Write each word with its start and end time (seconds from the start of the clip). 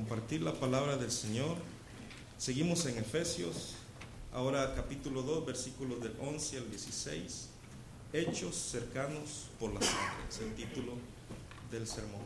compartir 0.00 0.40
la 0.40 0.54
palabra 0.54 0.96
del 0.96 1.10
Señor. 1.10 1.56
Seguimos 2.38 2.86
en 2.86 2.96
Efesios, 2.96 3.74
ahora 4.32 4.74
capítulo 4.74 5.20
2, 5.20 5.44
versículos 5.44 6.00
del 6.00 6.16
11 6.22 6.56
al 6.56 6.70
16. 6.70 7.48
Hechos 8.14 8.56
cercanos 8.56 9.48
por 9.58 9.74
la 9.74 9.82
sangre, 9.82 10.24
es 10.26 10.38
el 10.38 10.54
título 10.54 10.94
del 11.70 11.86
sermón. 11.86 12.22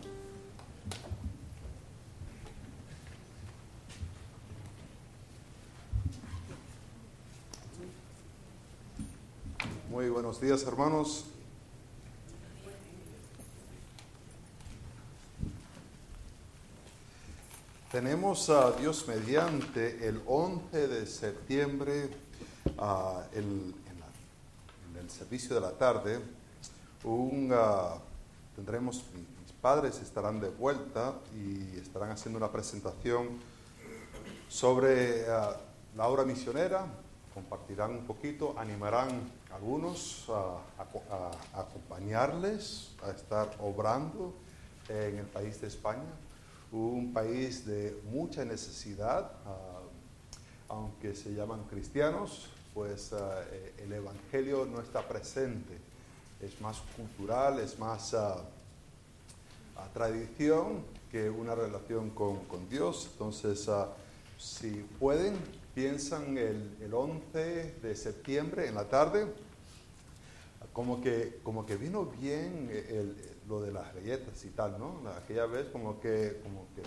Muy 9.91 10.09
buenos 10.11 10.41
días 10.41 10.63
hermanos. 10.63 11.25
Tenemos 17.95 18.50
a 18.50 18.73
Dios 18.73 19.06
mediante 19.06 20.09
el 20.09 20.20
11 20.27 20.88
de 20.88 21.06
septiembre 21.06 22.10
ah, 22.77 23.23
en, 23.32 23.73
el 24.98 25.09
servicio 25.09 25.55
de 25.55 25.60
la 25.60 25.70
tarde. 25.70 26.18
Ah, 27.52 27.98
tendremos, 28.56 29.04
mis 29.15 29.52
padres 29.62 30.01
estarán 30.02 30.41
de 30.41 30.48
vuelta 30.48 31.15
y 31.37 31.78
estarán 31.78 32.10
haciendo 32.10 32.37
una 32.37 32.51
presentación 32.51 33.38
sobre 34.48 35.30
ah, 35.30 35.56
la 35.96 36.09
obra 36.09 36.24
misionera. 36.24 36.87
Compartirán 37.32 37.92
un 37.92 38.06
poquito, 38.09 38.56
animarán 38.59 39.30
algunos 39.54 40.26
a 40.30 41.60
acompañarles 41.60 42.90
a 43.04 43.10
estar 43.12 43.54
obrando 43.60 44.34
en 44.88 45.18
el 45.18 45.26
país 45.26 45.60
de 45.60 45.68
España 45.68 46.10
un 46.74 47.12
país 47.12 47.64
de 47.66 47.96
mucha 48.10 48.45
necesidad, 48.45 49.30
ah, 49.46 49.80
aunque 50.68 51.15
se 51.15 51.32
llaman 51.35 51.65
cristianos, 51.65 52.48
pues 52.73 53.12
ah, 53.12 53.43
eh, 53.52 53.74
el 53.85 53.93
Evangelio 53.93 54.66
no 54.66 54.80
está 54.80 55.07
presente, 55.07 55.79
es 56.40 56.60
más 56.60 56.80
cultural, 56.96 57.60
es 57.60 57.79
más 57.79 58.15
ah, 58.15 58.43
ah, 59.76 59.88
tradición 59.95 60.82
que 61.10 61.30
una 61.30 61.54
relación 61.54 62.10
con, 62.10 62.45
con 62.46 62.68
Dios. 62.68 63.09
Entonces, 63.13 63.68
si 64.37 64.85
pueden, 64.98 65.37
piensan 65.75 66.37
el, 66.37 66.77
el 66.81 66.93
11 66.93 67.77
de 67.83 67.95
septiembre 67.95 68.67
en 68.67 68.75
la 68.75 68.89
tarde, 68.89 69.27
como 70.73 71.01
que, 71.01 71.39
como 71.45 71.65
que 71.65 71.77
vino 71.77 72.05
bien 72.07 72.69
el- 72.70 73.34
lo 73.48 73.61
de 73.61 73.73
las 73.73 73.95
galletas 73.95 74.45
y 74.45 74.50
tal, 74.50 74.78
¿no? 74.78 75.03
Aquella 75.11 75.47
vez 75.47 75.67
como 75.69 76.00
que, 76.00 76.41
como 76.42 76.67
que 76.75 76.83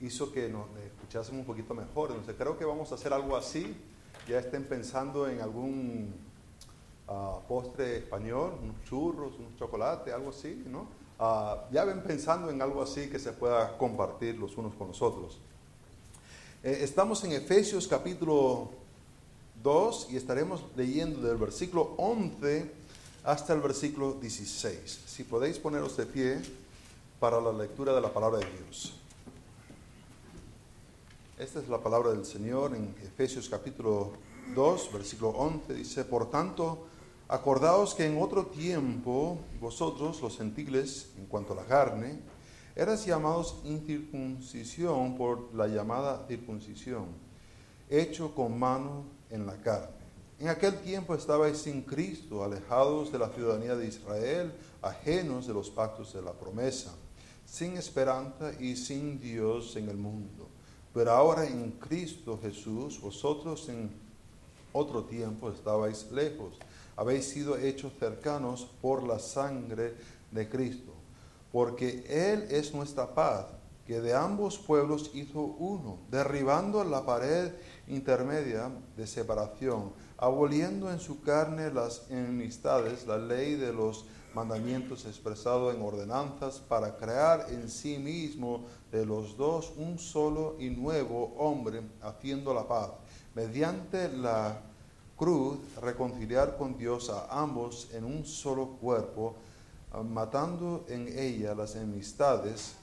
hizo 0.00 0.32
que 0.32 0.48
nos 0.48 0.66
escuchásemos 0.86 1.40
un 1.40 1.46
poquito 1.46 1.74
mejor. 1.74 2.10
Entonces 2.10 2.36
creo 2.38 2.56
que 2.58 2.64
vamos 2.64 2.92
a 2.92 2.94
hacer 2.94 3.12
algo 3.12 3.36
así. 3.36 3.76
Ya 4.28 4.38
estén 4.38 4.64
pensando 4.64 5.28
en 5.28 5.40
algún 5.40 6.14
ah, 7.08 7.38
postre 7.48 7.98
español, 7.98 8.58
unos 8.62 8.84
churros, 8.84 9.38
un 9.38 9.56
chocolate, 9.56 10.12
algo 10.12 10.30
así, 10.30 10.64
¿no? 10.66 10.86
Ah, 11.18 11.66
ya 11.72 11.84
ven 11.84 12.02
pensando 12.02 12.50
en 12.50 12.62
algo 12.62 12.82
así 12.82 13.08
que 13.08 13.18
se 13.18 13.32
pueda 13.32 13.76
compartir 13.76 14.36
los 14.38 14.56
unos 14.56 14.74
con 14.74 14.88
los 14.88 15.02
otros. 15.02 15.38
Eh, 16.62 16.78
estamos 16.82 17.22
en 17.24 17.32
Efesios 17.32 17.88
capítulo 17.88 18.70
2 19.62 20.08
y 20.10 20.16
estaremos 20.16 20.64
leyendo 20.76 21.20
del 21.20 21.36
versículo 21.36 21.94
11 21.96 22.77
hasta 23.24 23.52
el 23.52 23.60
versículo 23.60 24.14
16. 24.14 25.04
Si 25.06 25.24
podéis 25.24 25.58
poneros 25.58 25.96
de 25.96 26.06
pie 26.06 26.40
para 27.20 27.40
la 27.40 27.52
lectura 27.52 27.94
de 27.94 28.00
la 28.00 28.12
palabra 28.12 28.38
de 28.38 28.46
Dios. 28.46 28.94
Esta 31.38 31.60
es 31.60 31.68
la 31.68 31.78
palabra 31.78 32.10
del 32.10 32.24
Señor 32.24 32.74
en 32.74 32.94
Efesios 33.02 33.48
capítulo 33.48 34.12
2, 34.54 34.92
versículo 34.92 35.30
11. 35.30 35.74
Dice, 35.74 36.04
por 36.04 36.30
tanto, 36.30 36.86
acordaos 37.28 37.94
que 37.94 38.06
en 38.06 38.20
otro 38.20 38.46
tiempo 38.46 39.38
vosotros, 39.60 40.20
los 40.20 40.36
gentiles, 40.36 41.10
en 41.16 41.26
cuanto 41.26 41.52
a 41.52 41.56
la 41.56 41.64
carne, 41.64 42.20
eras 42.74 43.04
llamados 43.04 43.60
incircuncisión 43.64 45.16
por 45.16 45.52
la 45.54 45.66
llamada 45.66 46.24
circuncisión, 46.28 47.06
hecho 47.90 48.34
con 48.34 48.58
mano 48.58 49.04
en 49.30 49.46
la 49.46 49.56
carne. 49.56 49.97
En 50.40 50.46
aquel 50.48 50.78
tiempo 50.78 51.16
estabais 51.16 51.58
sin 51.58 51.82
Cristo, 51.82 52.44
alejados 52.44 53.10
de 53.10 53.18
la 53.18 53.28
ciudadanía 53.28 53.74
de 53.74 53.88
Israel, 53.88 54.52
ajenos 54.80 55.48
de 55.48 55.52
los 55.52 55.68
pactos 55.68 56.12
de 56.12 56.22
la 56.22 56.32
promesa, 56.32 56.94
sin 57.44 57.76
esperanza 57.76 58.52
y 58.60 58.76
sin 58.76 59.18
Dios 59.18 59.74
en 59.74 59.88
el 59.88 59.96
mundo. 59.96 60.48
Pero 60.94 61.10
ahora 61.10 61.44
en 61.44 61.72
Cristo 61.72 62.38
Jesús, 62.40 63.00
vosotros 63.00 63.68
en 63.68 63.90
otro 64.72 65.02
tiempo 65.02 65.50
estabais 65.50 66.06
lejos, 66.12 66.56
habéis 66.94 67.28
sido 67.28 67.58
hechos 67.58 67.92
cercanos 67.98 68.68
por 68.80 69.02
la 69.02 69.18
sangre 69.18 69.96
de 70.30 70.48
Cristo, 70.48 70.92
porque 71.50 72.04
Él 72.08 72.46
es 72.50 72.72
nuestra 72.72 73.12
paz, 73.12 73.46
que 73.88 74.00
de 74.00 74.14
ambos 74.14 74.58
pueblos 74.58 75.10
hizo 75.14 75.40
uno, 75.40 75.98
derribando 76.10 76.84
la 76.84 77.04
pared 77.06 77.52
intermedia 77.88 78.70
de 78.96 79.06
separación, 79.06 79.92
aboliendo 80.18 80.90
en 80.90 80.98
su 80.98 81.20
carne 81.22 81.72
las 81.72 82.10
enemistades, 82.10 83.06
la 83.06 83.18
ley 83.18 83.54
de 83.54 83.72
los 83.72 84.04
mandamientos 84.34 85.06
expresado 85.06 85.72
en 85.72 85.80
ordenanzas, 85.80 86.58
para 86.58 86.96
crear 86.96 87.46
en 87.50 87.70
sí 87.70 87.98
mismo 87.98 88.66
de 88.90 89.06
los 89.06 89.36
dos 89.36 89.72
un 89.76 89.98
solo 89.98 90.56
y 90.58 90.70
nuevo 90.70 91.34
hombre, 91.38 91.82
haciendo 92.02 92.52
la 92.52 92.66
paz, 92.66 92.90
mediante 93.34 94.08
la 94.08 94.60
cruz 95.16 95.58
reconciliar 95.80 96.56
con 96.56 96.76
Dios 96.76 97.10
a 97.10 97.40
ambos 97.40 97.88
en 97.92 98.04
un 98.04 98.24
solo 98.26 98.76
cuerpo, 98.80 99.36
ah, 99.92 100.02
matando 100.02 100.84
en 100.88 101.08
ella 101.16 101.54
las 101.54 101.76
enemistades, 101.76 102.74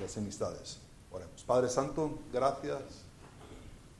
las 0.00 0.16
enemistades. 0.16 0.78
Padre 1.46 1.68
Santo, 1.68 2.18
gracias 2.32 3.09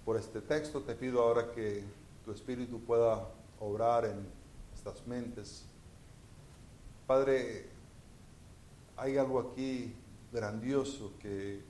por 0.04 0.16
este 0.16 0.40
texto. 0.40 0.82
Te 0.82 0.94
pido 0.94 1.22
ahora 1.22 1.50
que 1.52 1.82
tu 2.24 2.32
Espíritu 2.32 2.80
pueda 2.80 3.28
obrar 3.58 4.04
en 4.04 4.26
estas 4.74 5.06
mentes. 5.06 5.64
Padre, 7.06 7.68
hay 8.96 9.16
algo 9.16 9.40
aquí 9.40 9.94
grandioso 10.32 11.12
que 11.20 11.60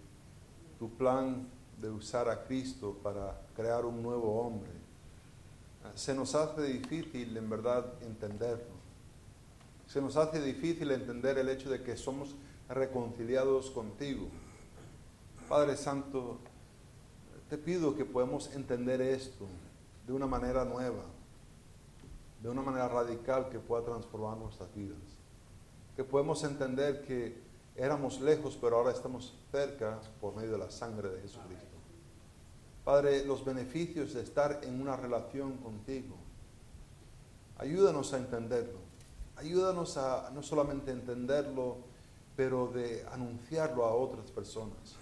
tu 0.79 0.91
plan 0.91 1.49
de 1.81 1.91
usar 1.91 2.29
a 2.29 2.45
Cristo 2.45 2.99
para 3.03 3.41
crear 3.57 3.85
un 3.85 4.03
nuevo 4.03 4.41
hombre. 4.41 4.71
Se 5.95 6.15
nos 6.15 6.35
hace 6.35 6.63
difícil 6.63 7.37
en 7.37 7.49
verdad 7.49 7.87
entenderlo. 8.03 8.81
Se 9.87 10.01
nos 10.01 10.17
hace 10.17 10.41
difícil 10.41 10.91
entender 10.91 11.39
el 11.39 11.49
hecho 11.49 11.71
de 11.71 11.83
que 11.83 11.97
somos 11.97 12.35
reconciliados 12.69 13.71
contigo. 13.71 14.29
Padre 15.49 15.77
Santo, 15.77 16.39
te 17.51 17.59
pido 17.59 17.97
que 17.97 18.05
podamos 18.05 18.55
entender 18.55 19.03
esto 19.03 19.45
de 20.07 20.13
una 20.13 20.29
manera 20.29 20.65
nueva, 20.65 21.03
de 22.41 22.49
una 22.49 22.63
manera 22.63 22.87
radical 22.87 23.49
que 23.51 23.59
pueda 23.59 23.85
transformar 23.85 24.37
nuestras 24.37 24.73
vidas. 24.73 25.01
Que 25.97 26.05
podemos 26.05 26.45
entender 26.45 27.03
que 27.03 27.43
éramos 27.75 28.21
lejos, 28.21 28.57
pero 28.59 28.77
ahora 28.77 28.93
estamos 28.93 29.35
cerca 29.51 30.01
por 30.21 30.37
medio 30.37 30.53
de 30.53 30.59
la 30.59 30.71
sangre 30.71 31.09
de 31.09 31.23
Jesucristo. 31.23 31.67
Padre, 32.85 33.25
los 33.25 33.45
beneficios 33.45 34.15
de 34.15 34.23
estar 34.23 34.61
en 34.63 34.81
una 34.81 34.97
relación 34.97 35.57
contigo, 35.57 36.15
ayúdanos 37.59 38.13
a 38.13 38.19
entenderlo. 38.19 38.79
Ayúdanos 39.35 39.97
a 39.97 40.31
no 40.33 40.45
solamente 40.45 40.93
entenderlo, 40.93 41.79
pero 42.37 42.69
de 42.69 43.05
anunciarlo 43.11 43.85
a 43.87 43.93
otras 43.93 44.31
personas. 44.31 44.95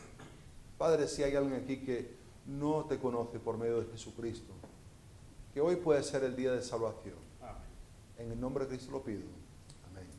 Padre, 0.78 1.08
si 1.08 1.22
hay 1.22 1.34
alguien 1.36 1.60
aquí 1.62 1.78
que 1.78 2.17
no 2.48 2.86
te 2.88 2.98
conoce 2.98 3.38
por 3.38 3.56
medio 3.58 3.82
de 3.82 3.92
Jesucristo, 3.92 4.54
que 5.52 5.60
hoy 5.60 5.76
puede 5.76 6.02
ser 6.02 6.24
el 6.24 6.34
día 6.34 6.52
de 6.52 6.62
salvación. 6.62 7.28
En 8.16 8.32
el 8.32 8.40
nombre 8.40 8.64
de 8.64 8.70
Cristo 8.70 8.90
lo 8.90 9.02
pido. 9.02 9.20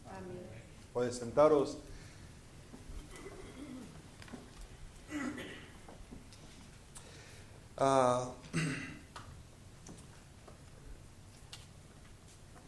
Amén. 0.08 0.48
Pueden 0.94 1.12
sentaros. 1.12 1.80
Ah, 7.78 8.30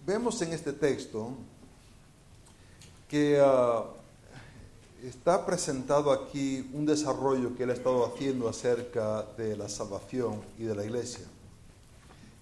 vemos 0.06 0.42
en 0.42 0.54
este 0.54 0.74
texto 0.74 1.34
que 3.08 3.40
ah, 3.42 3.86
está 5.04 5.46
presentado 5.46 6.12
aquí 6.12 6.70
un 6.74 6.86
desarrollo 6.86 7.56
que 7.56 7.64
él 7.64 7.72
ha 7.72 7.74
estado 7.74 8.06
haciendo 8.06 8.48
acerca 8.48 9.24
de 9.38 9.58
la 9.58 9.68
salvación 9.68 10.42
y 10.58 10.64
de 10.64 10.76
la 10.76 10.86
iglesia. 10.86 11.26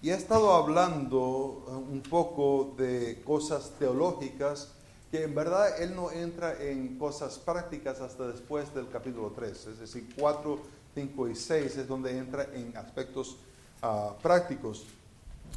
Y 0.02 0.10
ha 0.10 0.16
estado 0.16 0.52
hablando 0.52 1.64
eh, 1.66 1.70
un 1.72 2.02
poco 2.02 2.74
de 2.76 3.22
cosas 3.24 3.72
teológicas 3.78 4.72
que 5.10 5.24
en 5.24 5.34
verdad 5.34 5.80
él 5.82 5.94
no 5.96 6.10
entra 6.10 6.62
en 6.62 6.98
cosas 6.98 7.38
prácticas 7.38 8.00
hasta 8.00 8.28
después 8.28 8.72
del 8.74 8.88
capítulo 8.88 9.32
3, 9.34 9.66
es 9.66 9.78
decir, 9.80 10.08
4, 10.18 10.58
5 10.94 11.28
y 11.28 11.34
6 11.34 11.76
es 11.78 11.88
donde 11.88 12.16
entra 12.16 12.46
en 12.54 12.76
aspectos 12.76 13.36
ah, 13.82 14.14
prácticos. 14.22 14.86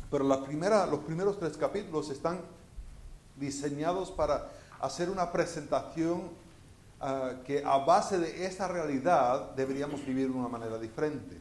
Pero 0.09 0.23
la 0.23 0.43
primera, 0.43 0.85
los 0.87 0.99
primeros 1.01 1.39
tres 1.39 1.55
capítulos 1.55 2.09
están 2.09 2.41
diseñados 3.35 4.11
para 4.11 4.51
hacer 4.79 5.09
una 5.09 5.31
presentación 5.31 6.42
ah, 7.03 7.41
que 7.45 7.63
a 7.63 7.77
base 7.79 8.17
de 8.17 8.45
esa 8.45 8.67
realidad 8.67 9.51
deberíamos 9.55 10.05
vivir 10.05 10.31
de 10.31 10.37
una 10.37 10.47
manera 10.47 10.79
diferente. 10.79 11.39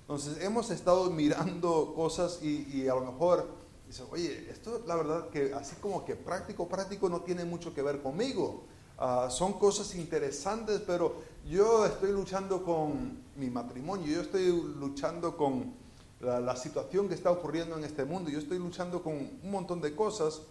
Entonces 0.00 0.42
hemos 0.42 0.70
estado 0.70 1.10
mirando 1.22 1.92
cosas 1.94 2.42
y, 2.42 2.88
a 2.88 2.94
lo 2.94 3.12
mejor 3.12 3.64
oye, 4.10 4.50
esto 4.50 4.82
la 4.86 4.96
verdad 4.96 5.28
que 5.28 5.54
así 5.54 5.76
como 5.76 6.04
que 6.04 6.16
práctico, 6.16 6.66
práctico 6.68 7.08
no 7.08 7.20
tiene 7.20 7.44
mucho 7.44 7.72
que 7.74 7.82
ver 7.82 8.02
conmigo. 8.02 8.64
Ah, 8.98 9.28
son 9.30 9.54
cosas 9.54 9.94
interesantes, 9.94 10.80
pero 10.86 11.22
yo 11.46 11.84
estoy 11.84 12.12
luchando 12.12 12.64
con 12.64 13.22
mi 13.36 13.50
matrimonio, 13.50 14.06
yo 14.06 14.20
estoy 14.20 14.46
luchando 14.78 15.36
con 15.36 15.74
la, 16.20 16.56
situación 16.56 17.08
que 17.08 17.14
está 17.14 17.30
ocurriendo 17.30 17.76
en 17.76 17.84
este 17.84 18.04
mundo, 18.04 18.30
yo 18.30 18.38
estoy 18.38 18.58
luchando 18.58 19.02
con 19.02 19.14
un 19.14 19.50
montón 19.50 19.80
de 19.80 19.94
cosas 19.94 20.42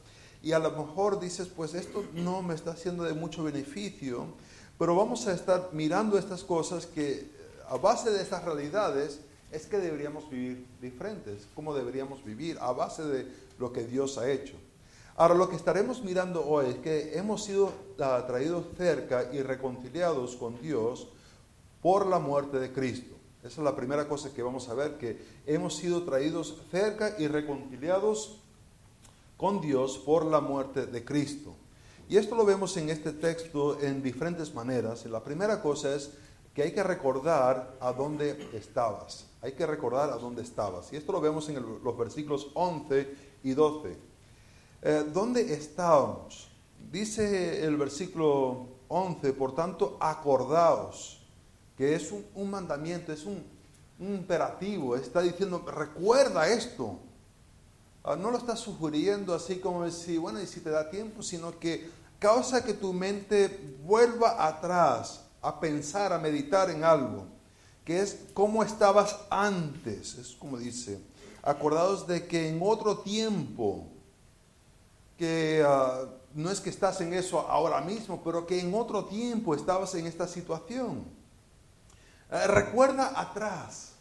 y 0.44 0.52
a 0.52 0.60
lo 0.60 0.72
mejor 0.72 1.22
dices, 1.22 1.48
pues 1.48 1.74
esto 1.74 2.04
no 2.14 2.44
me 2.44 2.54
está 2.54 2.72
haciendo 2.72 3.06
de 3.06 3.14
mucho 3.14 3.46
beneficio, 3.46 4.28
pero 4.78 4.94
vamos 4.94 5.26
a 5.26 5.34
estar 5.34 5.70
mirando 5.72 6.18
estas 6.18 6.44
cosas 6.44 6.86
que 6.86 7.32
a 7.70 7.78
base 7.78 8.12
de 8.12 8.22
estas 8.22 8.44
realidades 8.44 9.22
es 9.54 9.66
que 9.68 9.78
deberíamos 9.78 10.30
vivir 10.30 10.68
diferentes, 10.82 11.48
como 11.56 11.74
deberíamos 11.74 12.26
vivir 12.26 12.58
a 12.60 12.74
base 12.74 13.04
de 13.04 13.28
lo 13.58 13.72
que 13.72 13.86
Dios 13.86 14.18
ha 14.18 14.30
hecho. 14.30 14.56
Ahora, 15.16 15.36
lo 15.36 15.48
que 15.48 15.56
estaremos 15.56 16.04
mirando 16.04 16.46
hoy 16.46 16.72
es 16.72 16.76
que 16.78 17.18
hemos 17.18 17.46
sido 17.46 17.68
uh, 17.68 18.28
traídos 18.28 18.66
cerca 18.76 19.30
y 19.32 19.42
reconciliados 19.42 20.36
con 20.36 20.60
Dios 20.60 21.08
por 21.82 22.06
la 22.06 22.20
muerte 22.20 22.60
de 22.60 22.74
Cristo. 22.74 23.16
Esa 23.44 23.62
es 23.62 23.64
la 23.64 23.76
primera 23.76 24.10
cosa 24.10 24.34
que 24.34 24.44
vamos 24.44 24.68
a 24.68 24.74
ver, 24.74 24.98
que 24.98 25.24
hemos 25.46 25.78
sido 25.78 26.04
traídos 26.04 26.58
cerca 26.72 27.16
y 27.18 27.28
reconciliados 27.28 28.43
con 29.38 29.62
Dios 29.62 29.98
por 29.98 30.26
la 30.26 30.40
muerte 30.40 30.86
de 30.86 31.04
Cristo. 31.04 31.56
Y 32.10 32.18
esto 32.18 32.36
lo 32.36 32.46
vemos 32.46 32.76
en 32.78 32.90
este 32.90 33.14
texto 33.14 33.80
en 33.82 34.04
diferentes 34.04 34.54
maneras. 34.54 35.06
La 35.06 35.24
primera 35.24 35.62
cosa 35.62 35.96
es 35.96 36.12
que 36.54 36.64
hay 36.64 36.72
que 36.72 36.84
recordar 36.84 37.78
a 37.80 37.92
dónde 37.94 38.50
estabas. 38.54 39.26
Hay 39.42 39.54
que 39.54 39.66
recordar 39.66 40.10
a 40.12 40.18
dónde 40.18 40.44
estabas. 40.44 40.94
Y 40.94 40.98
esto 40.98 41.12
lo 41.12 41.22
vemos 41.22 41.50
en 41.50 41.56
los 41.84 41.98
versículos 41.98 42.52
11 42.54 43.16
y 43.44 43.54
12. 43.54 43.98
Eh, 44.84 45.06
¿Dónde 45.12 45.54
estábamos? 45.54 46.50
Dice 46.92 47.66
el 47.66 47.78
versículo 47.78 48.68
11, 48.90 49.34
por 49.34 49.56
tanto, 49.56 49.98
acordaos, 50.00 51.26
que 51.78 51.96
es 51.96 52.12
un, 52.12 52.52
mandamiento, 52.52 53.12
es 53.12 53.26
un, 53.26 53.44
imperativo. 54.00 54.96
Está 54.96 55.22
diciendo, 55.22 55.66
recuerda 55.66 56.48
esto. 56.48 57.00
Ah, 58.04 58.16
no 58.16 58.32
lo 58.32 58.38
está 58.38 58.56
sugiriendo 58.56 59.34
así 59.34 59.60
como 59.60 59.84
decir, 59.84 60.20
bueno, 60.20 60.42
y 60.42 60.48
si 60.48 60.60
te 60.60 60.70
da 60.70 60.90
tiempo, 60.90 61.24
sino 61.24 61.58
que 61.58 61.90
causa 62.20 62.64
que 62.64 62.74
tu 62.74 62.94
mente 62.94 63.78
vuelva 63.84 64.46
atrás 64.46 65.22
a 65.42 65.60
pensar, 65.60 66.12
a 66.14 66.20
meditar 66.20 66.70
en 66.70 66.84
algo 66.84 67.34
que 67.86 68.02
es 68.02 68.18
cómo 68.34 68.64
estabas 68.64 69.18
antes, 69.30 70.16
es 70.16 70.36
como 70.36 70.58
dice, 70.58 71.02
acordados 71.42 72.08
de 72.08 72.28
que 72.28 72.50
en 72.50 72.60
otro 72.62 73.00
tiempo, 73.00 73.88
que 75.18 75.64
ah, 75.66 76.06
no 76.34 76.50
es 76.50 76.62
que 76.62 76.70
estás 76.70 77.02
en 77.02 77.14
eso 77.14 77.40
ahora 77.40 77.82
mismo, 77.82 78.22
pero 78.24 78.48
que 78.48 78.60
en 78.60 78.74
otro 78.74 79.06
tiempo 79.06 79.54
estabas 79.54 79.94
en 79.96 80.08
esta 80.08 80.28
situación. 80.28 81.04
Eh, 82.32 82.48
recuerda 82.48 83.20
atrás. 83.20 83.92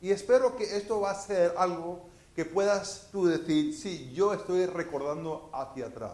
Y 0.00 0.10
espero 0.10 0.56
que 0.56 0.76
esto 0.76 1.00
va 1.00 1.12
a 1.12 1.14
ser 1.14 1.54
algo 1.56 2.08
que 2.36 2.44
puedas 2.44 3.08
tú 3.10 3.24
decir, 3.24 3.74
sí, 3.74 4.12
yo 4.14 4.34
estoy 4.34 4.66
recordando 4.66 5.48
hacia 5.54 5.86
atrás. 5.86 6.12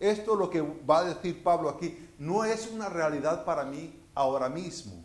Esto 0.00 0.34
lo 0.34 0.48
que 0.48 0.62
va 0.62 1.00
a 1.00 1.04
decir 1.04 1.42
Pablo 1.42 1.68
aquí 1.68 2.08
no 2.18 2.46
es 2.46 2.66
una 2.68 2.88
realidad 2.88 3.44
para 3.44 3.66
mí 3.66 4.02
ahora 4.14 4.48
mismo. 4.48 5.04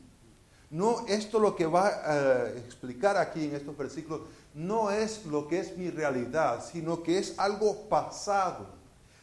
No, 0.70 1.06
esto 1.08 1.40
lo 1.40 1.58
que 1.58 1.66
va 1.66 1.88
a 1.88 2.50
explicar 2.52 3.18
aquí 3.18 3.44
en 3.44 3.56
estos 3.56 3.78
versículos 3.78 4.22
no 4.54 4.92
es 4.92 5.26
lo 5.26 5.46
que 5.50 5.60
es 5.60 5.78
mi 5.78 5.90
realidad, 5.90 6.66
sino 6.66 7.04
que 7.04 7.20
es 7.20 7.38
algo 7.38 7.90
pasado. 7.90 8.68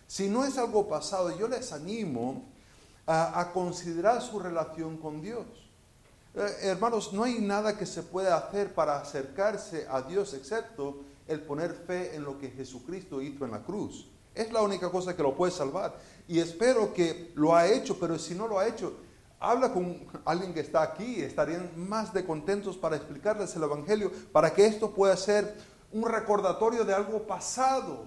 Si 0.06 0.28
no 0.28 0.44
es 0.44 0.58
algo 0.58 0.86
pasado, 0.86 1.34
yo 1.38 1.48
les 1.48 1.72
animo 1.72 2.44
a, 3.06 3.50
considerar 3.54 4.20
su 4.20 4.38
relación 4.38 4.98
con 4.98 5.22
Dios. 5.22 5.46
Eh, 6.34 6.56
hermanos, 6.64 7.14
no 7.14 7.24
hay 7.24 7.40
nada 7.40 7.78
que 7.78 7.86
se 7.86 8.02
pueda 8.02 8.36
hacer 8.36 8.74
para 8.74 9.00
acercarse 9.00 9.86
a 9.90 10.02
Dios 10.02 10.34
excepto 10.34 11.10
el 11.28 11.40
poner 11.40 11.72
fe 11.72 12.14
en 12.14 12.24
lo 12.24 12.38
que 12.38 12.50
Jesucristo 12.50 13.20
hizo 13.20 13.44
en 13.44 13.50
la 13.50 13.62
cruz. 13.62 14.08
Es 14.34 14.50
la 14.52 14.62
única 14.62 14.90
cosa 14.90 15.14
que 15.14 15.22
lo 15.22 15.34
puede 15.34 15.52
salvar. 15.52 15.96
Y 16.26 16.38
espero 16.38 16.92
que 16.94 17.32
lo 17.34 17.54
ha 17.54 17.66
hecho, 17.66 17.98
pero 17.98 18.18
si 18.18 18.34
no 18.34 18.48
lo 18.48 18.58
ha 18.58 18.66
hecho, 18.66 18.94
habla 19.38 19.72
con 19.72 20.06
alguien 20.24 20.54
que 20.54 20.60
está 20.60 20.82
aquí, 20.82 21.20
estarían 21.20 21.70
más 21.76 22.12
de 22.12 22.24
contentos 22.24 22.76
para 22.76 22.96
explicarles 22.96 23.54
el 23.56 23.64
Evangelio, 23.64 24.10
para 24.32 24.54
que 24.54 24.66
esto 24.66 24.90
pueda 24.90 25.16
ser 25.16 25.54
un 25.92 26.08
recordatorio 26.08 26.84
de 26.84 26.94
algo 26.94 27.26
pasado 27.26 28.06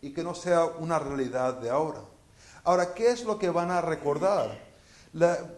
y 0.00 0.12
que 0.12 0.24
no 0.24 0.34
sea 0.34 0.64
una 0.64 0.98
realidad 0.98 1.54
de 1.60 1.70
ahora. 1.70 2.00
Ahora, 2.64 2.94
¿qué 2.94 3.10
es 3.10 3.24
lo 3.24 3.38
que 3.38 3.50
van 3.50 3.70
a 3.70 3.80
recordar? 3.80 4.70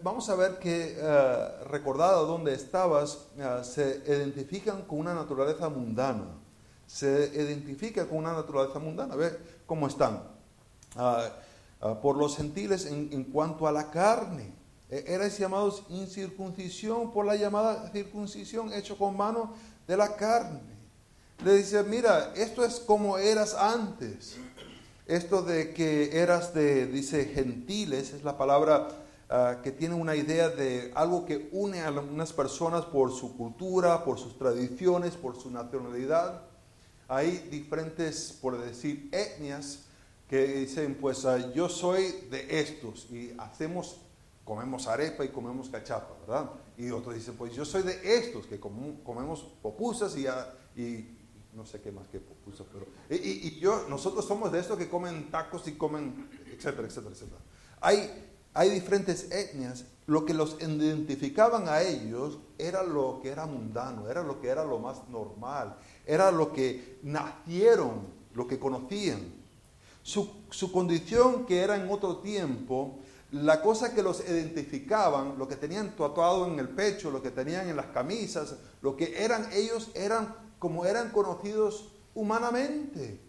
vamos 0.01 0.29
a 0.29 0.35
ver 0.35 0.57
que 0.57 0.97
uh, 0.97 1.67
recordado 1.69 2.25
dónde 2.25 2.55
estabas, 2.55 3.27
eh, 3.37 3.59
se 3.63 4.01
identifican 4.07 4.81
con 4.81 4.97
una 4.99 5.13
naturaleza 5.13 5.69
mundana. 5.69 6.42
Se 6.93 7.31
identifica 7.33 8.05
con 8.05 8.19
una 8.19 8.33
naturaleza 8.33 8.77
mundana. 8.77 9.15
A 9.15 9.17
ver 9.17 9.39
cómo 9.65 9.87
están. 9.87 10.21
Ah, 10.95 11.29
ah, 11.81 11.99
por 12.01 12.17
los 12.17 12.37
gentiles 12.37 12.85
en 12.85 13.23
cuanto 13.23 13.67
a 13.67 13.71
la 13.71 13.89
carne 13.89 14.63
e, 14.93 15.05
erais 15.07 15.39
llamados 15.39 15.81
incircuncisión 15.89 17.11
por 17.11 17.25
la 17.25 17.35
llamada 17.35 17.89
circuncisión 17.91 18.71
hecho 18.71 18.95
con 18.95 19.17
mano 19.17 19.53
de 19.87 19.97
la 19.97 20.15
carne. 20.15 20.61
Le 21.43 21.55
dice, 21.55 21.81
mira, 21.83 22.31
esto 22.35 22.63
es 22.63 22.79
como 22.79 23.17
eras 23.17 23.55
antes. 23.55 24.37
Esto 25.07 25.41
de 25.41 25.73
que 25.73 26.21
eras 26.21 26.53
de, 26.53 26.85
dice, 26.85 27.25
gentiles, 27.25 28.13
es 28.13 28.23
la 28.23 28.37
palabra 28.37 28.87
ah, 29.29 29.57
que 29.63 29.71
tiene 29.71 29.95
una 29.95 30.15
idea 30.15 30.49
de 30.49 30.91
algo 30.93 31.25
que 31.25 31.49
une 31.51 31.81
a 31.81 31.87
algunas 31.87 32.31
personas 32.31 32.85
por 32.85 33.11
su 33.11 33.35
cultura, 33.35 34.05
por 34.05 34.19
sus 34.19 34.37
tradiciones, 34.37 35.15
por 35.15 35.35
su 35.35 35.49
nacionalidad. 35.49 36.52
Hay 37.07 37.47
diferentes, 37.49 38.37
por 38.41 38.59
decir, 38.59 39.09
etnias 39.11 39.85
que 40.29 40.45
dicen, 40.47 40.95
pues 40.99 41.25
ah, 41.25 41.51
yo 41.53 41.69
soy 41.69 42.11
de 42.29 42.59
estos 42.59 43.07
y 43.11 43.33
hacemos 43.37 43.99
comemos 44.43 44.87
arepa 44.87 45.23
y 45.23 45.29
comemos 45.29 45.69
cachapa, 45.69 46.15
¿verdad? 46.21 46.51
Y 46.77 46.89
otros 46.91 47.15
dicen, 47.15 47.35
pues 47.35 47.53
yo 47.53 47.65
soy 47.65 47.83
de 47.83 48.17
estos 48.17 48.45
que 48.45 48.59
comemos 48.59 49.43
popusas 49.61 50.15
y, 50.17 50.27
y 50.79 51.17
no 51.53 51.65
sé 51.65 51.81
qué 51.81 51.91
más 51.91 52.07
que 52.07 52.19
popusas, 52.19 52.65
pero... 52.71 52.87
Y, 53.09 53.59
yo, 53.59 53.85
nosotros 53.89 54.25
somos 54.25 54.51
de 54.51 54.59
estos 54.59 54.77
que 54.77 54.89
comen 54.89 55.29
tacos 55.31 55.67
y 55.67 55.73
comen, 55.73 56.29
etcétera, 56.47 56.87
etcétera, 56.87 57.13
etcétera. 57.13 57.41
Hay, 57.79 58.29
hay 58.53 58.69
diferentes 58.69 59.31
etnias. 59.31 59.85
Lo 60.05 60.25
que 60.25 60.33
los 60.33 60.61
identificaban 60.61 61.69
a 61.69 61.81
ellos 61.81 62.39
era 62.57 62.83
lo 62.83 63.19
que 63.21 63.29
era 63.29 63.45
mundano, 63.45 64.09
era 64.09 64.23
lo 64.23 64.41
que 64.41 64.49
era 64.49 64.65
lo 64.65 64.79
más 64.79 65.07
normal, 65.07 65.77
era 66.05 66.31
lo 66.31 66.51
que 66.51 66.99
nacieron, 67.03 68.07
lo 68.33 68.47
que 68.47 68.59
conocían. 68.59 69.21
Su, 70.01 70.29
su 70.49 70.71
condición 70.71 71.45
que 71.45 71.61
era 71.61 71.75
en 71.75 71.89
otro 71.89 72.17
tiempo 72.17 72.99
la 73.33 73.61
cosa 73.63 73.95
que 73.95 74.03
los 74.03 74.19
identificaban, 74.29 75.39
lo 75.39 75.47
que 75.47 75.55
tenían 75.55 75.95
tatuado 75.95 76.45
en 76.47 76.59
el 76.59 76.69
pecho, 76.69 77.09
lo 77.09 77.23
que 77.23 77.31
tenían 77.31 77.67
en 77.67 77.75
las 77.75 77.87
camisas, 77.87 78.55
lo 78.81 78.95
que 78.95 79.23
eran 79.23 79.51
ellos, 79.53 79.89
eran 79.95 80.35
como 80.59 80.85
eran 80.85 81.09
conocidos 81.09 81.89
humanamente. 82.13 83.19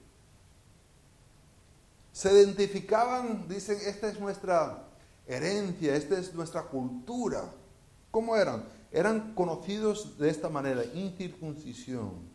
Se 2.13 2.33
identificaban, 2.33 3.49
dicen, 3.49 3.79
esta 3.87 4.09
es 4.09 4.21
nuestra 4.21 4.87
herencia, 5.27 5.97
esta 5.97 6.19
es 6.19 6.35
nuestra 6.35 6.65
cultura. 6.65 7.51
¿Cómo 8.11 8.37
eran? 8.37 8.65
Eran 8.93 9.35
conocidos 9.35 10.19
de 10.19 10.29
esta 10.29 10.51
manera, 10.51 10.85
incircuncisión. 10.85 12.34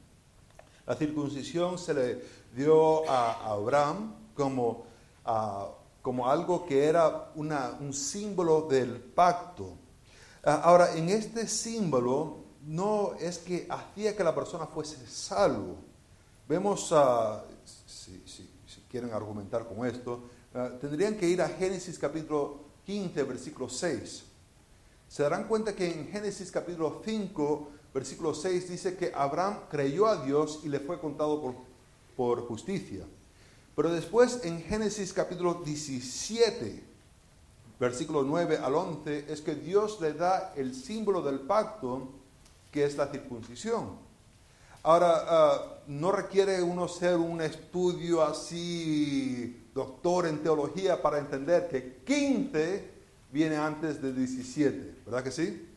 La 0.89 0.95
circuncisión 0.95 1.77
se 1.77 1.93
le 1.93 2.21
dio 2.53 3.09
a 3.09 3.51
Abraham 3.51 4.15
como 4.35 4.89
como 6.01 6.27
algo 6.27 6.65
que 6.65 6.85
era 6.85 7.31
un 7.35 7.93
símbolo 7.93 8.61
del 8.61 8.99
pacto. 8.99 9.77
Ah, 10.43 10.61
ahora, 10.63 10.95
en 10.95 11.09
este 11.09 11.47
símbolo 11.47 12.45
no 12.65 13.13
es 13.19 13.37
que 13.37 13.67
hacía 13.69 14.15
que 14.15 14.23
la 14.23 14.33
persona 14.33 14.65
fuese 14.65 15.05
salvo. 15.07 15.77
Vemos, 16.47 16.91
uh, 16.91 17.41
si, 17.85 18.49
quieren 18.89 19.13
argumentar 19.13 19.67
con 19.67 19.85
esto, 19.85 20.23
ah, 20.55 20.71
tendrían 20.81 21.15
que 21.15 21.27
ir 21.27 21.41
a 21.41 21.49
Génesis 21.49 21.99
capítulo 21.99 22.61
15, 22.85 23.21
versículo 23.23 23.69
6. 23.69 24.23
Se 25.07 25.23
darán 25.23 25.47
cuenta 25.47 25.75
que 25.75 25.91
en 25.91 26.07
Génesis 26.07 26.51
capítulo 26.51 27.01
5, 27.05 27.69
versículo 27.93 28.33
6 28.33 28.69
dice 28.69 28.95
que 28.95 29.11
Abraham 29.15 29.61
creyó 29.69 30.07
a 30.07 30.23
Dios 30.23 30.61
y 30.63 30.69
le 30.69 30.79
fue 30.79 30.99
contado 30.99 31.41
por, 31.41 31.55
por 32.15 32.47
justicia. 32.47 33.05
Pero 33.75 33.91
después 33.91 34.41
en 34.43 34.61
Génesis 34.61 35.13
capítulo 35.13 35.61
17, 35.65 36.83
versículo 37.79 38.23
9 38.23 38.57
al 38.57 38.75
11, 38.75 39.31
es 39.31 39.41
que 39.41 39.55
Dios 39.55 40.01
le 40.01 40.13
da 40.13 40.53
el 40.55 40.75
símbolo 40.75 41.21
del 41.21 41.39
pacto, 41.39 42.09
que 42.71 42.83
es 42.83 42.97
la 42.97 43.07
circuncisión. 43.07 44.09
Ahora, 44.83 45.25
ah, 45.27 45.79
no 45.87 46.11
requiere 46.11 46.61
uno 46.61 46.87
ser 46.87 47.15
un 47.15 47.41
estudio 47.41 48.21
así, 48.21 49.67
doctor 49.73 50.27
en 50.27 50.43
teología, 50.43 51.01
para 51.01 51.19
entender 51.19 51.67
que 51.67 51.97
15 52.05 52.91
viene 53.31 53.57
antes 53.57 54.01
de 54.01 54.13
17, 54.13 55.03
¿verdad 55.05 55.23
que 55.23 55.31
sí? 55.31 55.68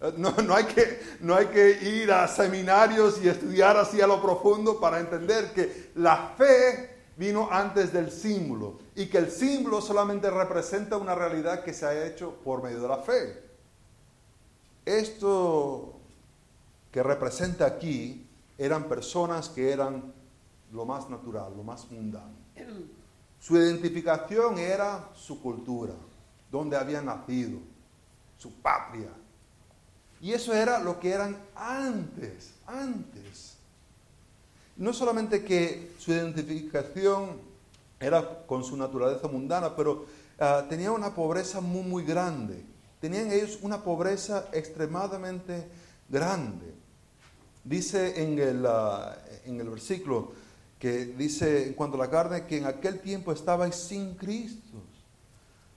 Eh, 0.00 0.14
no, 0.16 0.30
no, 0.42 0.54
hay 0.54 0.64
que, 0.64 1.00
no 1.20 1.34
hay 1.34 1.46
que 1.46 1.70
ir 1.82 2.10
a 2.12 2.26
seminarios 2.26 3.20
y 3.22 3.28
estudiar 3.28 3.76
así 3.76 4.00
a 4.00 4.06
lo 4.06 4.20
profundo 4.20 4.80
para 4.80 5.00
entender 5.00 5.52
que 5.52 5.90
la 5.96 6.34
fe 6.36 6.90
vino 7.16 7.48
antes 7.50 7.92
del 7.92 8.10
símbolo 8.10 8.78
y 8.94 9.06
que 9.06 9.18
el 9.18 9.30
símbolo 9.30 9.82
solamente 9.82 10.30
representa 10.30 10.96
una 10.96 11.14
realidad 11.14 11.62
que 11.62 11.74
se 11.74 11.84
ha 11.84 12.06
hecho 12.06 12.36
por 12.42 12.62
medio 12.62 12.80
de 12.80 12.88
la 12.88 12.96
fe. 12.98 13.42
Esto 14.86 16.00
que 16.90 17.02
representa 17.02 17.66
aquí 17.66 18.26
eran 18.56 18.84
personas 18.84 19.48
que 19.48 19.70
eran 19.70 20.12
lo 20.72 20.84
más 20.84 21.10
natural, 21.10 21.52
lo 21.56 21.62
más 21.62 21.90
mundano. 21.90 22.40
Su 23.38 23.56
identificación 23.56 24.58
era 24.58 25.10
su 25.14 25.40
cultura, 25.40 25.94
donde 26.50 26.76
habían 26.76 27.06
nacido, 27.06 27.58
su 28.36 28.52
patria. 28.60 29.08
Y 30.20 30.32
eso 30.32 30.52
era 30.52 30.78
lo 30.78 31.00
que 31.00 31.10
eran 31.10 31.36
antes, 31.54 32.52
antes. 32.66 33.56
No 34.76 34.92
solamente 34.92 35.44
que 35.44 35.92
su 35.98 36.12
identificación 36.12 37.38
era 37.98 38.44
con 38.46 38.64
su 38.64 38.76
naturaleza 38.76 39.28
mundana, 39.28 39.74
pero 39.74 40.06
uh, 40.38 40.68
tenía 40.68 40.92
una 40.92 41.14
pobreza 41.14 41.60
muy, 41.60 41.82
muy 41.82 42.04
grande. 42.04 42.62
Tenían 43.00 43.32
ellos 43.32 43.58
una 43.62 43.82
pobreza 43.82 44.48
extremadamente 44.52 45.66
grande. 46.08 46.74
Dice 47.64 48.22
en 48.22 48.38
el, 48.38 48.64
uh, 48.64 49.12
en 49.44 49.60
el 49.60 49.70
versículo 49.70 50.32
que 50.78 51.06
dice 51.06 51.66
en 51.66 51.74
cuanto 51.74 51.96
a 51.96 52.06
la 52.06 52.10
carne 52.10 52.46
que 52.46 52.56
en 52.58 52.64
aquel 52.64 53.00
tiempo 53.00 53.32
estabais 53.32 53.74
sin 53.74 54.14
Cristo 54.14 54.78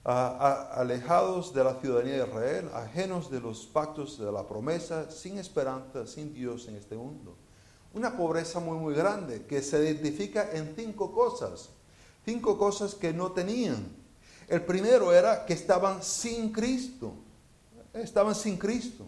alejados 0.05 1.53
de 1.53 1.63
la 1.63 1.75
ciudadanía 1.75 2.23
de 2.23 2.27
Israel, 2.27 2.69
ajenos 2.73 3.31
de 3.31 3.39
los 3.39 3.65
pactos 3.65 4.19
de 4.19 4.31
la 4.31 4.45
promesa, 4.45 5.09
sin 5.09 5.37
esperanza, 5.37 6.05
sin 6.05 6.33
Dios 6.33 6.67
en 6.67 6.75
este 6.75 6.95
mundo. 6.95 7.35
Una 7.93 8.17
pobreza 8.17 8.59
muy, 8.59 8.77
muy 8.77 8.93
grande 8.93 9.45
que 9.45 9.61
se 9.61 9.81
identifica 9.83 10.51
en 10.51 10.73
cinco 10.75 11.13
cosas, 11.13 11.69
cinco 12.25 12.57
cosas 12.57 12.95
que 12.95 13.13
no 13.13 13.31
tenían. 13.31 13.95
El 14.47 14.63
primero 14.63 15.13
era 15.13 15.45
que 15.45 15.53
estaban 15.53 16.03
sin 16.03 16.51
Cristo, 16.51 17.13
estaban 17.93 18.35
sin 18.35 18.57
Cristo. 18.57 19.05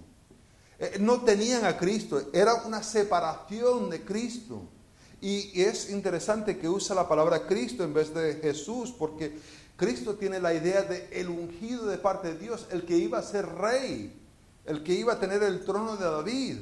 Eh, 0.79 0.97
no 0.99 1.21
tenían 1.21 1.65
a 1.65 1.77
Cristo, 1.77 2.21
era 2.31 2.63
una 2.65 2.83
separación 2.83 3.89
de 3.89 4.03
Cristo. 4.03 4.61
Y 5.21 5.61
es 5.61 5.89
interesante 5.89 6.57
que 6.57 6.69
usa 6.69 6.95
la 6.95 7.07
palabra 7.07 7.47
Cristo 7.47 7.83
en 7.83 7.93
vez 7.93 8.13
de 8.13 8.35
Jesús, 8.35 8.91
porque 8.91 9.39
Cristo 9.75 10.15
tiene 10.15 10.39
la 10.39 10.53
idea 10.53 10.83
de 10.83 11.09
el 11.11 11.29
ungido 11.29 11.85
de 11.87 11.97
parte 11.97 12.29
de 12.33 12.39
Dios, 12.39 12.67
el 12.71 12.85
que 12.85 12.95
iba 12.97 13.17
a 13.17 13.23
ser 13.23 13.45
rey, 13.45 14.21
el 14.65 14.83
que 14.83 14.93
iba 14.93 15.13
a 15.13 15.19
tener 15.19 15.43
el 15.43 15.65
trono 15.65 15.97
de 15.97 16.05
David. 16.05 16.59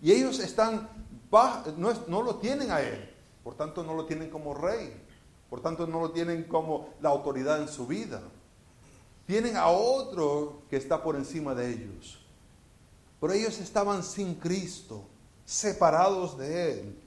Y 0.00 0.12
ellos 0.12 0.38
están, 0.38 0.88
no, 1.76 1.92
no 2.08 2.22
lo 2.22 2.36
tienen 2.36 2.70
a 2.70 2.80
él, 2.80 3.10
por 3.44 3.54
tanto 3.54 3.84
no 3.84 3.94
lo 3.94 4.06
tienen 4.06 4.30
como 4.30 4.54
rey, 4.54 4.92
por 5.50 5.60
tanto 5.60 5.86
no 5.86 6.00
lo 6.00 6.10
tienen 6.10 6.44
como 6.44 6.94
la 7.00 7.10
autoridad 7.10 7.60
en 7.60 7.68
su 7.68 7.86
vida. 7.86 8.22
Tienen 9.26 9.56
a 9.56 9.68
otro 9.68 10.62
que 10.68 10.76
está 10.76 11.02
por 11.02 11.16
encima 11.16 11.54
de 11.54 11.70
ellos. 11.70 12.18
Pero 13.20 13.34
ellos 13.34 13.60
estaban 13.60 14.02
sin 14.02 14.34
Cristo, 14.34 15.04
separados 15.44 16.36
de 16.36 16.72
Él. 16.72 16.98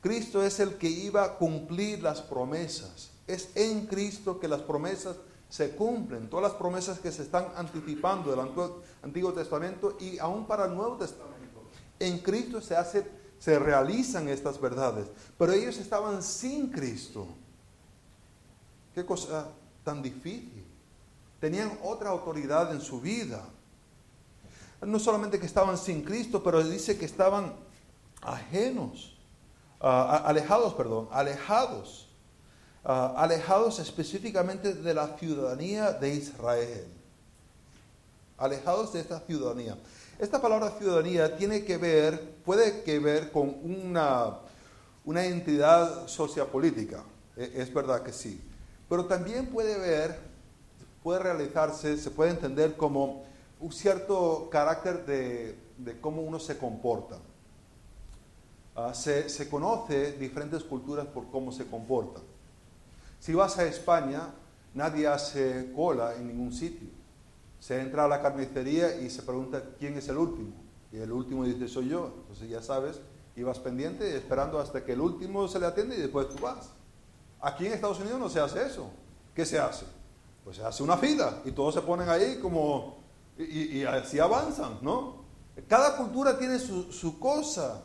Cristo 0.00 0.42
es 0.42 0.60
el 0.60 0.76
que 0.76 0.88
iba 0.88 1.24
a 1.24 1.34
cumplir 1.36 2.00
las 2.00 2.20
promesas. 2.22 3.10
Es 3.28 3.50
en 3.54 3.86
Cristo 3.86 4.40
que 4.40 4.48
las 4.48 4.62
promesas 4.62 5.16
se 5.48 5.74
cumplen, 5.74 6.28
todas 6.28 6.50
las 6.50 6.58
promesas 6.58 6.98
que 6.98 7.10
se 7.12 7.22
están 7.22 7.46
anticipando 7.56 8.30
del 8.30 8.40
Antiguo 9.02 9.32
Testamento 9.32 9.96
y 10.00 10.18
aún 10.18 10.46
para 10.46 10.66
el 10.66 10.74
Nuevo 10.74 10.96
Testamento. 10.96 11.62
En 11.98 12.18
Cristo 12.18 12.60
se 12.60 12.76
se 13.38 13.58
realizan 13.58 14.28
estas 14.28 14.60
verdades, 14.60 15.06
pero 15.38 15.52
ellos 15.52 15.78
estaban 15.78 16.22
sin 16.22 16.70
Cristo. 16.70 17.28
Qué 18.94 19.06
cosa 19.06 19.48
tan 19.84 20.02
difícil. 20.02 20.66
Tenían 21.40 21.78
otra 21.84 22.10
autoridad 22.10 22.72
en 22.72 22.80
su 22.80 23.00
vida. 23.00 23.44
No 24.80 24.98
solamente 24.98 25.38
que 25.38 25.46
estaban 25.46 25.78
sin 25.78 26.02
Cristo, 26.02 26.42
pero 26.42 26.62
dice 26.64 26.98
que 26.98 27.04
estaban 27.04 27.54
ajenos, 28.22 29.16
ah, 29.80 30.24
alejados, 30.26 30.74
perdón, 30.74 31.08
alejados 31.12 32.07
Ah, 32.90 33.12
alejados 33.18 33.80
específicamente 33.80 34.72
de 34.72 34.94
la 34.94 35.18
ciudadanía 35.18 35.92
de 35.92 36.14
Israel. 36.14 36.86
Alejados 38.38 38.94
de 38.94 39.00
esta 39.00 39.20
ciudadanía. 39.20 39.76
Esta 40.18 40.40
palabra 40.40 40.70
ciudadanía 40.70 41.36
tiene 41.36 41.66
que 41.66 41.76
ver, 41.76 42.36
puede 42.46 42.82
que 42.84 42.98
ver 42.98 43.30
con 43.30 43.58
una, 43.62 44.38
una 45.04 45.26
entidad 45.26 46.08
sociopolítica, 46.08 47.04
e, 47.36 47.52
es 47.56 47.74
verdad 47.74 48.02
que 48.02 48.14
sí, 48.14 48.40
pero 48.88 49.04
también 49.04 49.48
puede 49.48 49.78
ver, 49.78 50.18
puede 51.02 51.18
realizarse, 51.18 51.98
se 51.98 52.10
puede 52.10 52.30
entender 52.30 52.74
como 52.74 53.26
un 53.60 53.70
cierto 53.70 54.48
carácter 54.50 55.04
de, 55.04 55.58
de 55.76 56.00
cómo 56.00 56.22
uno 56.22 56.40
se 56.40 56.56
comporta. 56.56 57.18
Ah, 58.74 58.94
se, 58.94 59.28
se 59.28 59.46
conoce 59.46 60.12
diferentes 60.12 60.64
culturas 60.64 61.04
por 61.04 61.30
cómo 61.30 61.52
se 61.52 61.66
comportan. 61.66 62.37
Si 63.18 63.34
vas 63.34 63.58
a 63.58 63.64
España, 63.64 64.34
nadie 64.74 65.06
hace 65.06 65.72
cola 65.74 66.14
en 66.14 66.28
ningún 66.28 66.52
sitio. 66.52 66.88
Se 67.58 67.80
entra 67.80 68.04
a 68.04 68.08
la 68.08 68.22
carnicería 68.22 69.00
y 69.00 69.10
se 69.10 69.22
pregunta 69.22 69.62
quién 69.78 69.96
es 69.96 70.08
el 70.08 70.16
último. 70.16 70.52
Y 70.92 70.98
el 70.98 71.12
último 71.12 71.44
dice, 71.44 71.68
soy 71.68 71.88
yo. 71.88 72.14
Entonces 72.20 72.48
ya 72.48 72.62
sabes, 72.62 73.00
ibas 73.36 73.58
pendiente 73.58 74.16
esperando 74.16 74.58
hasta 74.58 74.84
que 74.84 74.92
el 74.92 75.00
último 75.00 75.48
se 75.48 75.58
le 75.58 75.66
atiende 75.66 75.96
y 75.96 76.00
después 76.00 76.28
tú 76.28 76.40
vas. 76.40 76.70
Aquí 77.40 77.66
en 77.66 77.72
Estados 77.72 78.00
Unidos 78.00 78.18
no 78.18 78.28
se 78.28 78.40
hace 78.40 78.64
eso. 78.64 78.90
¿Qué 79.34 79.44
se 79.44 79.58
hace? 79.58 79.86
Pues 80.44 80.56
se 80.56 80.64
hace 80.64 80.82
una 80.82 80.96
fila 80.96 81.42
y 81.44 81.52
todos 81.52 81.74
se 81.74 81.82
ponen 81.82 82.08
ahí 82.08 82.38
como... 82.40 82.98
Y, 83.36 83.84
así 83.84 84.18
avanzan, 84.18 84.78
¿no? 84.82 85.22
Cada 85.68 85.96
cultura 85.96 86.36
tiene 86.36 86.58
su, 86.58 87.18
cosa. 87.20 87.84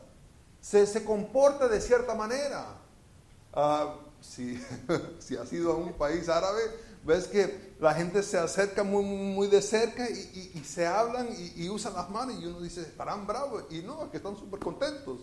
Se, 0.60 0.88
se, 0.88 1.04
comporta 1.04 1.68
de 1.68 1.80
cierta 1.80 2.16
manera. 2.16 2.78
Uh, 3.56 4.13
si, 4.24 4.60
si 5.20 5.36
has 5.36 5.52
ido 5.54 5.74
a 5.74 5.76
un 5.76 5.94
país 5.94 6.30
árabe, 6.30 6.62
ves 7.06 7.28
que 7.28 7.74
la 7.80 7.94
gente 7.94 8.24
se 8.24 8.38
acerca 8.38 8.84
muy, 8.84 9.04
muy 9.04 9.48
de 9.48 9.62
cerca 9.62 10.10
y, 10.10 10.64
se 10.66 10.88
hablan 10.88 11.28
y, 11.56 11.70
usan 11.70 11.94
las 11.94 12.10
manos 12.10 12.42
y 12.42 12.46
uno 12.46 12.62
dice, 12.62 12.82
estarán 12.82 13.28
bravos. 13.28 13.66
Y 13.70 13.82
no, 13.82 14.10
que 14.10 14.18
están 14.18 14.38
súper 14.38 14.60
contentos. 14.60 15.20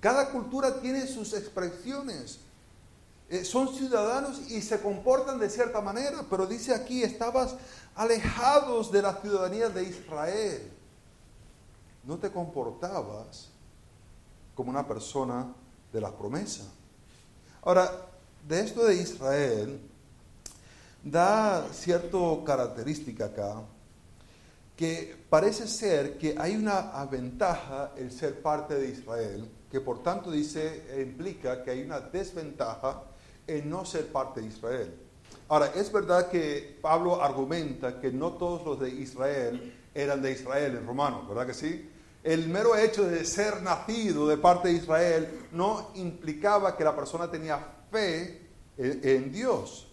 Cada 0.00 0.30
cultura 0.30 0.80
tiene 0.80 1.06
sus 1.06 1.32
expresiones. 1.34 2.40
Eh, 3.28 3.44
son 3.44 3.74
ciudadanos 3.74 4.50
y 4.50 4.60
se 4.62 4.80
comportan 4.80 5.38
de 5.38 5.48
cierta 5.48 5.80
manera, 5.80 6.24
pero 6.28 6.46
dice 6.46 6.74
aquí, 6.74 7.02
estabas 7.02 7.56
alejados 7.94 8.90
de 8.90 9.02
la 9.02 9.14
ciudadanía 9.20 9.68
de 9.68 9.84
Israel. 9.84 10.72
No 12.04 12.18
te 12.18 12.30
comportabas 12.32 13.48
como 14.54 14.70
una 14.70 14.86
persona 14.86 15.54
de 15.92 16.00
la 16.00 16.10
promesa. 16.10 16.64
Ahora, 17.62 18.11
de 18.48 18.60
esto 18.60 18.84
de 18.84 18.96
Israel 18.96 19.80
da 21.02 21.68
cierta 21.72 22.18
característica 22.44 23.26
acá, 23.26 23.62
que 24.76 25.16
parece 25.28 25.66
ser 25.66 26.18
que 26.18 26.34
hay 26.38 26.56
una 26.56 27.04
ventaja 27.06 27.92
el 27.96 28.12
ser 28.12 28.40
parte 28.40 28.74
de 28.74 28.88
Israel, 28.88 29.48
que 29.70 29.80
por 29.80 30.02
tanto 30.02 30.30
dice, 30.30 30.84
implica 31.00 31.62
que 31.62 31.70
hay 31.70 31.82
una 31.82 32.00
desventaja 32.00 33.02
en 33.46 33.68
no 33.68 33.84
ser 33.84 34.06
parte 34.12 34.40
de 34.40 34.46
Israel. 34.46 34.94
Ahora, 35.48 35.72
es 35.74 35.92
verdad 35.92 36.28
que 36.28 36.78
Pablo 36.80 37.22
argumenta 37.22 38.00
que 38.00 38.10
no 38.10 38.32
todos 38.32 38.64
los 38.64 38.80
de 38.80 38.90
Israel 38.90 39.74
eran 39.94 40.22
de 40.22 40.32
Israel 40.32 40.76
en 40.76 40.86
romano, 40.86 41.26
¿verdad 41.28 41.46
que 41.46 41.54
sí? 41.54 41.90
El 42.22 42.48
mero 42.48 42.76
hecho 42.76 43.04
de 43.04 43.24
ser 43.24 43.62
nacido 43.62 44.28
de 44.28 44.38
parte 44.38 44.68
de 44.68 44.74
Israel 44.74 45.48
no 45.50 45.90
implicaba 45.96 46.76
que 46.76 46.84
la 46.84 46.94
persona 46.94 47.30
tenía 47.30 47.58
fe 47.92 48.40
en, 48.78 49.30
Dios. 49.30 49.86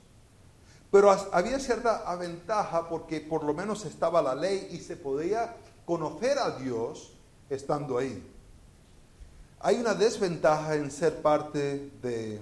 Pero 0.89 1.12
había 1.32 1.60
cierta 1.60 2.15
ventaja 2.15 2.89
porque 2.89 3.22
por 3.22 3.44
lo 3.44 3.53
menos 3.53 3.86
estaba 3.86 4.22
la 4.22 4.34
ley 4.34 4.70
y 4.72 4.77
se 4.77 4.98
podía 4.98 5.56
conocer 5.86 6.39
a 6.39 6.51
Dios 6.58 7.13
estando 7.50 7.98
ahí. 7.98 8.25
Hay 9.60 9.75
una 9.75 9.94
desventaja 9.94 10.75
en 10.75 10.89
ser 10.89 11.22
parte 11.22 11.91
de, 12.01 12.41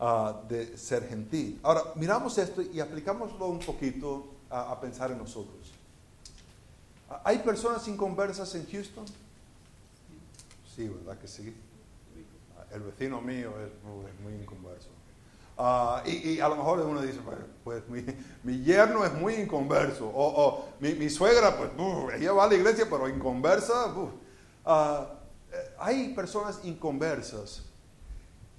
ah, 0.00 0.40
ser 0.74 1.06
gentil. 1.06 1.60
Ahora, 1.62 1.82
miramos 1.94 2.36
esto 2.38 2.62
y 2.62 2.80
aplicámoslo 2.80 3.46
un 3.46 3.60
poquito 3.60 4.26
a, 4.48 4.72
a 4.72 4.80
pensar 4.80 5.12
en 5.12 5.18
nosotros. 5.18 5.72
¿Hay 7.22 7.38
personas 7.40 7.86
inconversas 7.86 8.54
en 8.54 8.66
Houston? 8.70 9.04
Sí, 10.74 10.88
¿verdad 10.88 11.18
que 11.18 11.28
sí? 11.28 11.54
El 12.72 12.82
vecino 12.82 13.20
mío 13.20 13.52
es 13.60 14.22
muy, 14.22 14.34
inconverso. 14.34 14.88
Ah, 15.58 16.02
y, 16.06 16.40
a 16.40 16.48
lo 16.48 16.56
mejor 16.56 16.80
uno 16.80 17.02
dice, 17.02 17.18
pues, 17.64 17.82
pues 17.88 18.04
mi, 18.44 18.62
yerno 18.62 19.04
es 19.04 19.12
muy 19.14 19.34
inconverso. 19.34 20.10
O, 20.14 20.68
mi, 20.78 21.10
suegra, 21.10 21.56
pues 21.56 21.70
ella 22.18 22.32
va 22.32 22.44
a 22.44 22.48
la 22.48 22.54
iglesia, 22.54 22.86
pero 22.88 23.08
inconversa. 23.08 23.94
Uh, 23.94 24.10
hay 25.78 26.14
personas 26.14 26.60
inconversas. 26.64 27.64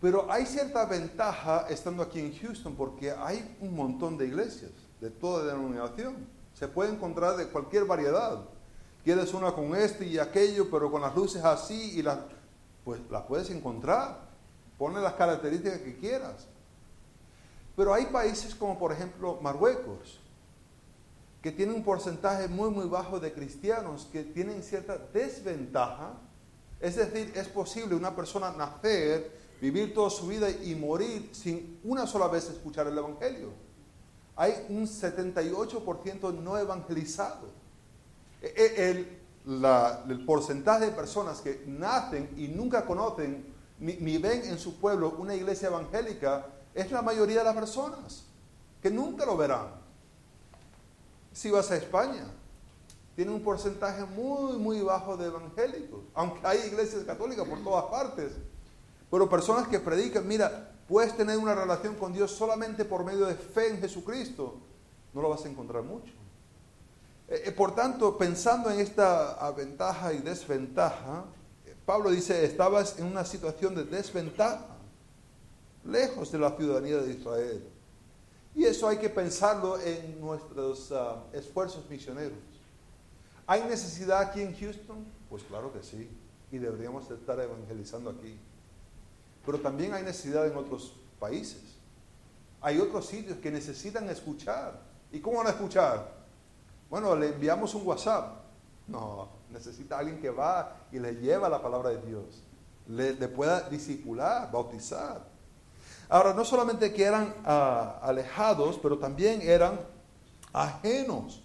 Pero 0.01 0.31
hay 0.31 0.45
cierta 0.45 0.85
ventaja 0.85 1.67
estando 1.69 2.01
aquí 2.01 2.19
en 2.19 2.35
Houston 2.39 2.75
porque 2.75 3.11
hay 3.11 3.55
un 3.61 3.75
montón 3.75 4.17
de 4.17 4.25
iglesias 4.25 4.71
de 4.99 5.09
toda 5.11 5.45
denominación. 5.45 6.27
Se 6.53 6.67
puede 6.67 6.91
encontrar 6.91 7.37
de 7.37 7.47
cualquier 7.47 7.85
variedad. 7.85 8.39
Quieres 9.03 9.33
una 9.33 9.51
con 9.51 9.75
este 9.75 10.05
y 10.05 10.17
aquello, 10.17 10.69
pero 10.69 10.91
con 10.91 11.01
las 11.01 11.15
luces 11.15 11.43
así 11.43 11.97
y 11.97 12.01
las 12.01 12.17
pues 12.83 12.99
las 13.09 13.23
puedes 13.23 13.49
encontrar. 13.49 14.29
Ponle 14.77 15.01
las 15.01 15.13
características 15.13 15.79
que 15.79 15.97
quieras. 15.97 16.47
Pero 17.75 17.93
hay 17.93 18.05
países 18.07 18.55
como 18.55 18.77
por 18.77 18.91
ejemplo 18.91 19.39
Marruecos, 19.41 20.19
que 21.41 21.51
tienen 21.51 21.75
un 21.75 21.83
porcentaje 21.83 22.47
muy 22.47 22.69
muy 22.69 22.87
bajo 22.87 23.19
de 23.19 23.33
cristianos 23.33 24.07
que 24.11 24.23
tienen 24.23 24.61
cierta 24.63 24.97
desventaja. 24.97 26.13
Es 26.79 26.95
decir, 26.95 27.31
es 27.35 27.47
posible 27.47 27.95
una 27.95 28.15
persona 28.15 28.51
nacer, 28.51 29.31
vivir 29.61 29.93
toda 29.93 30.09
su 30.09 30.27
vida 30.27 30.49
y 30.49 30.75
morir 30.75 31.29
sin 31.31 31.79
una 31.83 32.07
sola 32.07 32.27
vez 32.27 32.49
escuchar 32.49 32.87
el 32.87 32.97
Evangelio. 32.97 33.49
Hay 34.35 34.65
un 34.69 34.87
78% 34.87 36.33
no 36.33 36.57
evangelizado. 36.57 37.49
E, 38.41 39.20
e, 39.45 40.11
el, 40.11 40.25
porcentaje 40.25 40.85
de 40.85 40.91
personas 40.91 41.41
que 41.41 41.63
nacen 41.67 42.29
y 42.37 42.47
nunca 42.47 42.85
conocen 42.85 43.45
ni, 43.79 44.17
ven 44.17 44.45
en 44.45 44.59
su 44.59 44.79
pueblo 44.79 45.15
una 45.17 45.35
iglesia 45.35 45.69
evangélica 45.69 46.45
es 46.73 46.91
la 46.91 47.01
mayoría 47.01 47.39
de 47.39 47.45
las 47.45 47.55
personas, 47.55 48.23
que 48.81 48.91
nunca 48.91 49.25
lo 49.25 49.35
verán. 49.35 49.81
Si 51.33 51.49
vas 51.49 51.71
a 51.71 51.77
España, 51.77 52.25
tiene 53.15 53.31
un 53.31 53.41
porcentaje 53.41 54.05
muy, 54.05 54.57
muy 54.57 54.81
bajo 54.81 55.17
de 55.17 55.27
evangélicos, 55.27 56.01
aunque 56.13 56.39
hay 56.45 56.59
iglesias 56.67 57.03
católicas 57.03 57.47
por 57.47 57.63
todas 57.63 57.85
partes. 57.85 58.33
Pero 59.09 59.29
personas 59.29 59.67
que 59.67 59.79
predican, 59.79 60.27
mira, 60.27 60.71
puedes 60.87 61.15
tener 61.17 61.37
una 61.37 61.55
relación 61.55 61.95
con 61.95 62.13
Dios 62.13 62.31
solamente 62.31 62.85
por 62.85 63.03
medio 63.03 63.25
de 63.25 63.35
fe 63.35 63.69
en 63.69 63.79
Jesucristo, 63.79 64.57
no 65.13 65.21
lo 65.21 65.29
vas 65.29 65.43
a 65.43 65.49
encontrar 65.49 65.83
mucho. 65.83 66.20
Eh, 67.31 67.43
eh, 67.45 67.51
por 67.53 67.73
tanto, 67.73 68.17
pensando 68.17 68.69
en 68.69 68.81
esta 68.81 69.49
ventaja 69.51 70.11
y 70.11 70.17
desventaja, 70.17 71.23
Pablo 71.85 72.11
dice, 72.11 72.43
estabas 72.43 72.99
en 72.99 73.05
una 73.05 73.23
situación 73.23 73.73
de 73.73 73.85
desventaja, 73.85 74.65
lejos 75.85 76.29
de 76.29 76.39
la 76.39 76.51
ciudadanía 76.57 76.97
de 76.97 77.13
Israel. 77.13 77.63
Y 78.53 78.65
eso 78.65 78.85
hay 78.85 78.97
que 78.97 79.09
pensarlo 79.09 79.79
en 79.79 80.19
nuestros 80.19 80.91
ah, 80.91 81.23
esfuerzos 81.31 81.89
misioneros. 81.89 82.37
¿Hay 83.47 83.63
necesidad 83.63 84.19
aquí 84.19 84.41
en 84.41 84.53
Houston? 84.53 85.05
Pues 85.29 85.41
claro 85.43 85.71
que 85.71 85.81
sí, 85.81 86.09
y 86.51 86.57
deberíamos 86.57 87.09
estar 87.09 87.39
evangelizando 87.39 88.09
aquí. 88.09 88.37
Pero 89.45 89.57
también 89.61 89.93
hay 89.93 90.03
necesidad 90.03 90.45
en 90.47 90.57
otros 90.57 90.97
países. 91.17 91.63
Hay 92.59 92.77
otros 92.79 93.05
sitios 93.05 93.37
que 93.37 93.51
necesitan 93.51 94.09
escuchar. 94.09 94.81
¿Y 95.13 95.21
cómo 95.21 95.37
van 95.37 95.47
a 95.47 95.51
escuchar? 95.51 96.20
Bueno, 96.91 97.15
le 97.15 97.29
enviamos 97.29 97.73
un 97.73 97.87
WhatsApp. 97.87 98.41
No, 98.87 99.29
necesita 99.49 99.97
alguien 99.97 100.19
que 100.19 100.29
va 100.29 100.75
y 100.91 100.99
le 100.99 101.15
lleva 101.15 101.47
la 101.47 101.61
palabra 101.61 101.91
de 101.91 102.01
Dios. 102.01 102.43
Le, 102.85 103.13
pueda 103.29 103.69
discipular, 103.69 104.51
bautizar. 104.51 105.25
Ahora, 106.09 106.33
no 106.33 106.43
solamente 106.43 106.91
que 106.91 107.05
eran 107.05 107.33
ah, 107.45 107.97
alejados, 108.01 108.77
pero 108.77 108.99
también 108.99 109.41
eran 109.41 109.79
ajenos. 110.51 111.41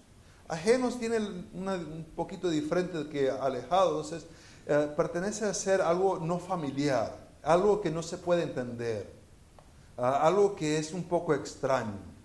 Ajenos 0.48 0.98
tiene 0.98 1.18
un 1.18 2.04
poquito 2.16 2.50
diferente 2.50 3.08
que 3.08 3.30
alejados. 3.30 4.10
Es, 4.10 4.26
eh, 4.66 4.92
pertenece 4.96 5.44
a 5.44 5.54
ser 5.54 5.80
algo 5.80 6.18
no 6.18 6.40
familiar, 6.40 7.16
algo 7.44 7.80
que 7.80 7.92
no 7.92 8.02
se 8.02 8.18
puede 8.18 8.42
entender, 8.42 9.14
ah, 9.96 10.26
algo 10.26 10.56
que 10.56 10.76
es 10.76 10.92
un 10.92 11.04
poco 11.04 11.34
extraño. 11.34 12.16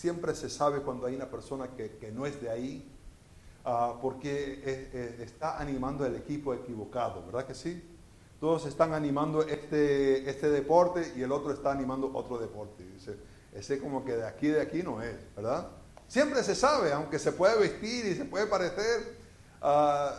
Siempre 0.00 0.34
se 0.34 0.48
sabe 0.48 0.80
cuando 0.80 1.06
hay 1.06 1.14
una 1.14 1.30
persona 1.30 1.68
que, 1.76 2.10
no 2.10 2.24
es 2.24 2.40
de 2.40 2.48
ahí, 2.48 2.90
ah, 3.66 3.98
porque 4.00 5.18
está 5.20 5.60
animando 5.60 6.06
el 6.06 6.16
equipo 6.16 6.54
equivocado, 6.54 7.22
¿verdad 7.26 7.44
que 7.44 7.54
sí? 7.54 7.84
Todos 8.40 8.64
están 8.64 8.94
animando 8.94 9.42
este, 9.42 10.30
este 10.30 10.48
deporte 10.48 11.12
y 11.14 11.20
el 11.20 11.30
otro 11.30 11.52
está 11.52 11.70
animando 11.70 12.10
otro 12.14 12.38
deporte. 12.38 12.82
Dice, 12.82 13.18
ese 13.52 13.78
como 13.78 14.02
que 14.02 14.16
de 14.16 14.26
aquí, 14.26 14.46
de 14.48 14.62
aquí 14.62 14.82
no 14.82 15.02
es, 15.02 15.18
¿verdad? 15.36 15.68
Siempre 16.08 16.42
se 16.44 16.54
sabe, 16.54 16.94
aunque 16.94 17.18
se 17.18 17.32
puede 17.32 17.60
vestir 17.60 18.06
y 18.06 18.14
se 18.14 18.24
puede 18.24 18.46
parecer, 18.46 19.18
ah, 19.60 20.14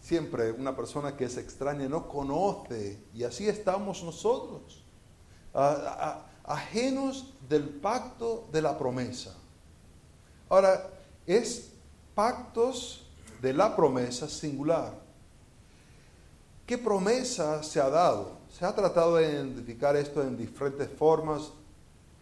siempre 0.00 0.52
una 0.52 0.76
persona 0.76 1.16
que 1.16 1.24
es 1.24 1.36
extraña 1.36 1.88
no 1.88 2.06
conoce 2.06 3.02
y 3.12 3.24
así 3.24 3.48
estamos 3.48 4.04
nosotros. 4.04 4.84
Ah, 5.52 6.29
ajenos 6.50 7.32
del 7.48 7.68
pacto 7.68 8.48
de 8.50 8.60
la 8.60 8.76
promesa. 8.76 9.32
Ahora, 10.48 10.90
es 11.24 11.70
pactos 12.14 13.06
de 13.40 13.52
la 13.54 13.76
promesa 13.76 14.28
singular. 14.28 14.92
¿Qué 16.66 16.76
promesa 16.76 17.62
se 17.62 17.80
ha 17.80 17.88
dado? 17.88 18.38
Se 18.50 18.64
ha 18.64 18.74
tratado 18.74 19.16
de 19.16 19.30
identificar 19.30 19.94
esto 19.94 20.22
en 20.22 20.36
diferentes 20.36 20.88
formas. 20.88 21.52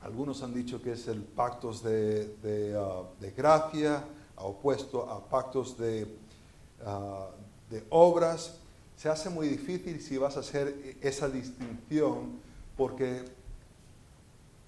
Algunos 0.02 0.42
han 0.42 0.52
dicho 0.52 0.82
que 0.82 0.92
es 0.92 1.08
el 1.08 1.22
pactos 1.22 1.82
de, 1.82 2.36
de, 2.42 2.78
uh, 2.78 3.06
gracia, 3.34 4.04
opuesto 4.36 5.10
a 5.10 5.26
pactos 5.26 5.78
de, 5.78 6.04
uh, 6.84 7.72
de 7.72 7.82
obras. 7.88 8.58
Se 8.94 9.08
hace 9.08 9.30
muy 9.30 9.48
difícil 9.48 10.02
si 10.02 10.18
vas 10.18 10.36
a 10.36 10.40
hacer 10.40 10.96
esa 11.00 11.30
distinción 11.30 12.40
porque 12.76 13.38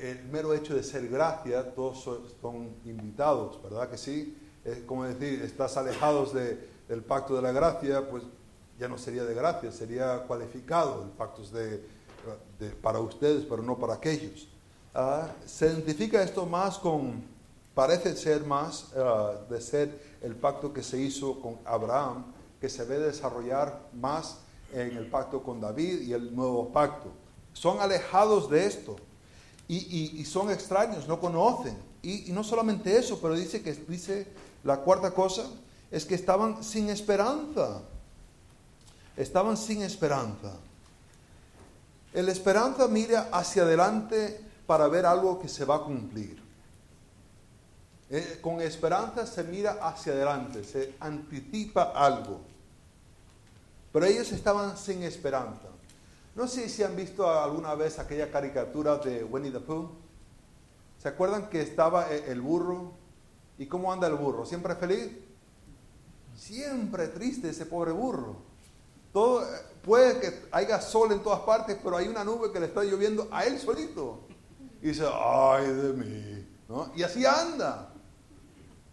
el 0.01 0.25
mero 0.25 0.55
hecho 0.55 0.75
de 0.75 0.83
ser 0.83 1.09
gracia, 1.09 1.75
todos 1.75 2.03
son 2.41 2.75
invitados, 2.87 3.63
¿verdad 3.63 3.91
que 3.91 3.99
sí? 3.99 4.37
Es 4.65 4.79
como 4.81 5.05
decir, 5.05 5.43
estás 5.43 5.77
alejados 5.77 6.33
del 6.33 7.03
pacto 7.03 7.37
de 7.37 7.43
la 7.43 7.53
gracia, 7.53 8.09
pues 8.09 8.25
ya 8.79 8.89
no 8.89 8.97
sería 8.97 9.25
de 9.25 9.35
gracia, 9.35 9.71
sería 9.71 10.23
cualificado 10.27 11.03
el 11.03 11.11
pacto 11.11 11.43
de, 11.43 11.85
para 12.81 12.99
ustedes, 13.01 13.45
pero 13.45 13.63
no 13.63 13.79
para 13.79 13.95
aquellos. 13.95 14.49
Ah, 14.95 15.29
se 15.45 15.67
identifica 15.67 16.23
esto 16.23 16.47
más 16.47 16.79
con, 16.79 17.23
parece 17.75 18.17
ser 18.17 18.45
más 18.45 18.93
ah, 18.97 19.35
de 19.51 19.61
ser 19.61 20.19
el 20.23 20.35
pacto 20.35 20.73
que 20.73 20.83
se 20.83 20.99
hizo 20.99 21.41
con 21.41 21.59
Abraham, 21.65 22.25
que 22.59 22.71
se 22.71 22.85
ve 22.85 22.99
desarrollar 22.99 23.89
más 23.93 24.39
en 24.73 24.97
el 24.97 25.07
pacto 25.09 25.43
con 25.43 25.61
David 25.61 26.01
y 26.03 26.15
el 26.15 26.35
nuevo 26.35 26.73
pacto. 26.73 27.09
Son 27.53 27.81
alejados 27.81 28.49
de 28.49 28.65
esto 28.65 28.97
y, 29.77 30.25
son 30.25 30.51
extraños, 30.51 31.07
no 31.07 31.21
conocen. 31.21 31.77
Y, 32.03 32.33
no 32.33 32.43
solamente 32.43 32.97
eso, 32.97 33.21
pero 33.21 33.35
dice 33.35 33.63
que 33.63 33.73
dice 33.73 34.27
la 34.65 34.79
cuarta 34.79 35.13
cosa 35.13 35.45
es 35.91 36.05
que 36.05 36.15
estaban 36.15 36.63
sin 36.65 36.91
esperanza. 36.91 37.83
Estaban 39.17 39.57
sin 39.57 39.83
esperanza. 39.83 40.55
El 42.13 42.29
esperanza 42.29 42.89
mira 42.89 43.29
hacia 43.33 43.63
adelante 43.63 44.41
para 44.67 44.89
ver 44.89 45.07
algo 45.07 45.39
que 45.39 45.49
se 45.49 45.65
va 45.65 45.77
a 45.77 45.83
cumplir. 45.83 46.43
Eh, 48.11 48.39
con 48.41 48.61
esperanza 48.61 49.25
se 49.25 49.45
mira 49.45 49.79
hacia 49.83 50.13
adelante, 50.13 50.65
se 50.65 50.95
anticipa 50.99 51.93
algo. 51.95 52.41
Pero 53.93 54.07
ellos 54.07 54.33
estaban 54.33 54.77
sin 54.77 55.05
esperanza. 55.05 55.70
No 56.41 56.49
sé 56.49 56.71
si 56.71 56.83
han 56.83 56.97
visto 56.97 57.29
alguna 57.29 57.75
vez 57.75 57.99
aquella 57.99 58.31
caricatura 58.31 58.97
de 58.97 59.23
Winnie 59.23 59.51
the 59.51 59.61
Pooh. 59.61 59.91
¿Se 60.97 61.07
acuerdan 61.07 61.51
que 61.51 61.61
estaba 61.61 62.11
e, 62.11 62.33
el 62.33 62.41
burro? 62.41 62.93
¿Y 63.59 63.67
cómo 63.67 63.93
anda 63.93 64.07
el 64.07 64.15
burro? 64.15 64.47
¿Siempre 64.47 64.75
feliz? 64.75 65.11
Siempre 66.35 67.09
triste 67.09 67.51
ese 67.51 67.67
pobre 67.67 67.93
burro. 67.93 68.37
Todo, 69.13 69.45
puede 69.83 70.19
que 70.19 70.49
haya 70.51 70.81
sol 70.81 71.13
en 71.13 71.23
todas 71.23 71.41
partes, 71.41 71.77
pero 71.85 71.99
hay 71.99 72.09
una 72.09 72.25
nube 72.25 72.51
que 72.51 72.59
le 72.59 72.69
está 72.69 72.85
lloviendo 72.85 73.29
a 73.31 73.45
él 73.45 73.59
solito. 73.59 74.21
y 74.81 74.89
dice, 74.89 75.07
ay 75.13 75.67
de 75.67 75.93
mí. 75.93 76.49
¿no? 76.71 76.91
Y 76.97 77.03
así 77.03 77.27
anda. 77.27 77.93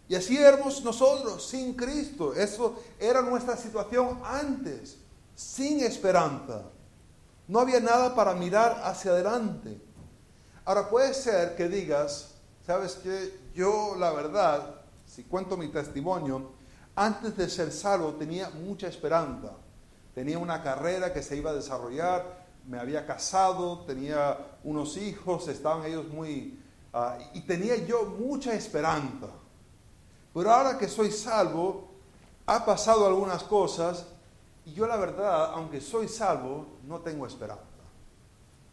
Y 0.06 0.16
así 0.16 0.36
éramos 0.36 0.84
nosotros, 0.84 1.48
sin 1.48 1.72
Cristo. 1.72 2.34
Eso 2.34 2.78
era 2.98 3.22
nuestra 3.22 3.56
situación 3.56 4.20
antes, 4.22 4.98
sin 5.34 5.80
esperanza. 5.80 6.72
No 7.48 7.60
había 7.60 7.80
nada 7.80 8.14
para 8.14 8.34
mirar 8.34 8.82
hacia 8.84 9.12
adelante. 9.12 9.80
Ahora 10.66 10.90
puede 10.90 11.14
ser 11.14 11.56
que 11.56 11.66
digas, 11.66 12.34
sabes 12.66 12.96
que 12.96 13.40
yo 13.54 13.94
la 13.98 14.12
verdad, 14.12 14.74
si 15.06 15.24
cuento 15.24 15.56
mi 15.56 15.68
testimonio, 15.68 16.52
antes 16.94 17.36
de 17.38 17.48
ser 17.48 17.72
salvo 17.72 18.12
tenía 18.14 18.50
mucha 18.50 18.86
esperanza. 18.86 19.52
Tenía 20.14 20.38
una 20.38 20.62
carrera 20.62 21.14
que 21.14 21.22
se 21.22 21.36
iba 21.36 21.52
a 21.52 21.54
desarrollar, 21.54 22.46
me 22.66 22.78
había 22.78 23.06
casado, 23.06 23.80
tenía 23.86 24.36
unos 24.62 24.98
hijos, 24.98 25.48
estaban 25.48 25.86
ellos 25.86 26.06
muy... 26.08 26.62
Ah, 26.92 27.16
y 27.32 27.40
tenía 27.42 27.76
yo 27.76 28.04
mucha 28.04 28.52
esperanza. 28.52 29.28
Pero 30.34 30.52
ahora 30.52 30.76
que 30.76 30.86
soy 30.86 31.10
salvo, 31.10 31.88
ha 32.44 32.64
pasado 32.64 33.06
algunas 33.06 33.42
cosas 33.42 34.04
y 34.68 34.74
yo 34.74 34.86
la 34.86 34.96
verdad, 34.96 35.52
aunque 35.54 35.80
soy 35.80 36.08
salvo, 36.08 36.66
no 36.86 37.00
tengo 37.00 37.26
esperanza. 37.26 37.64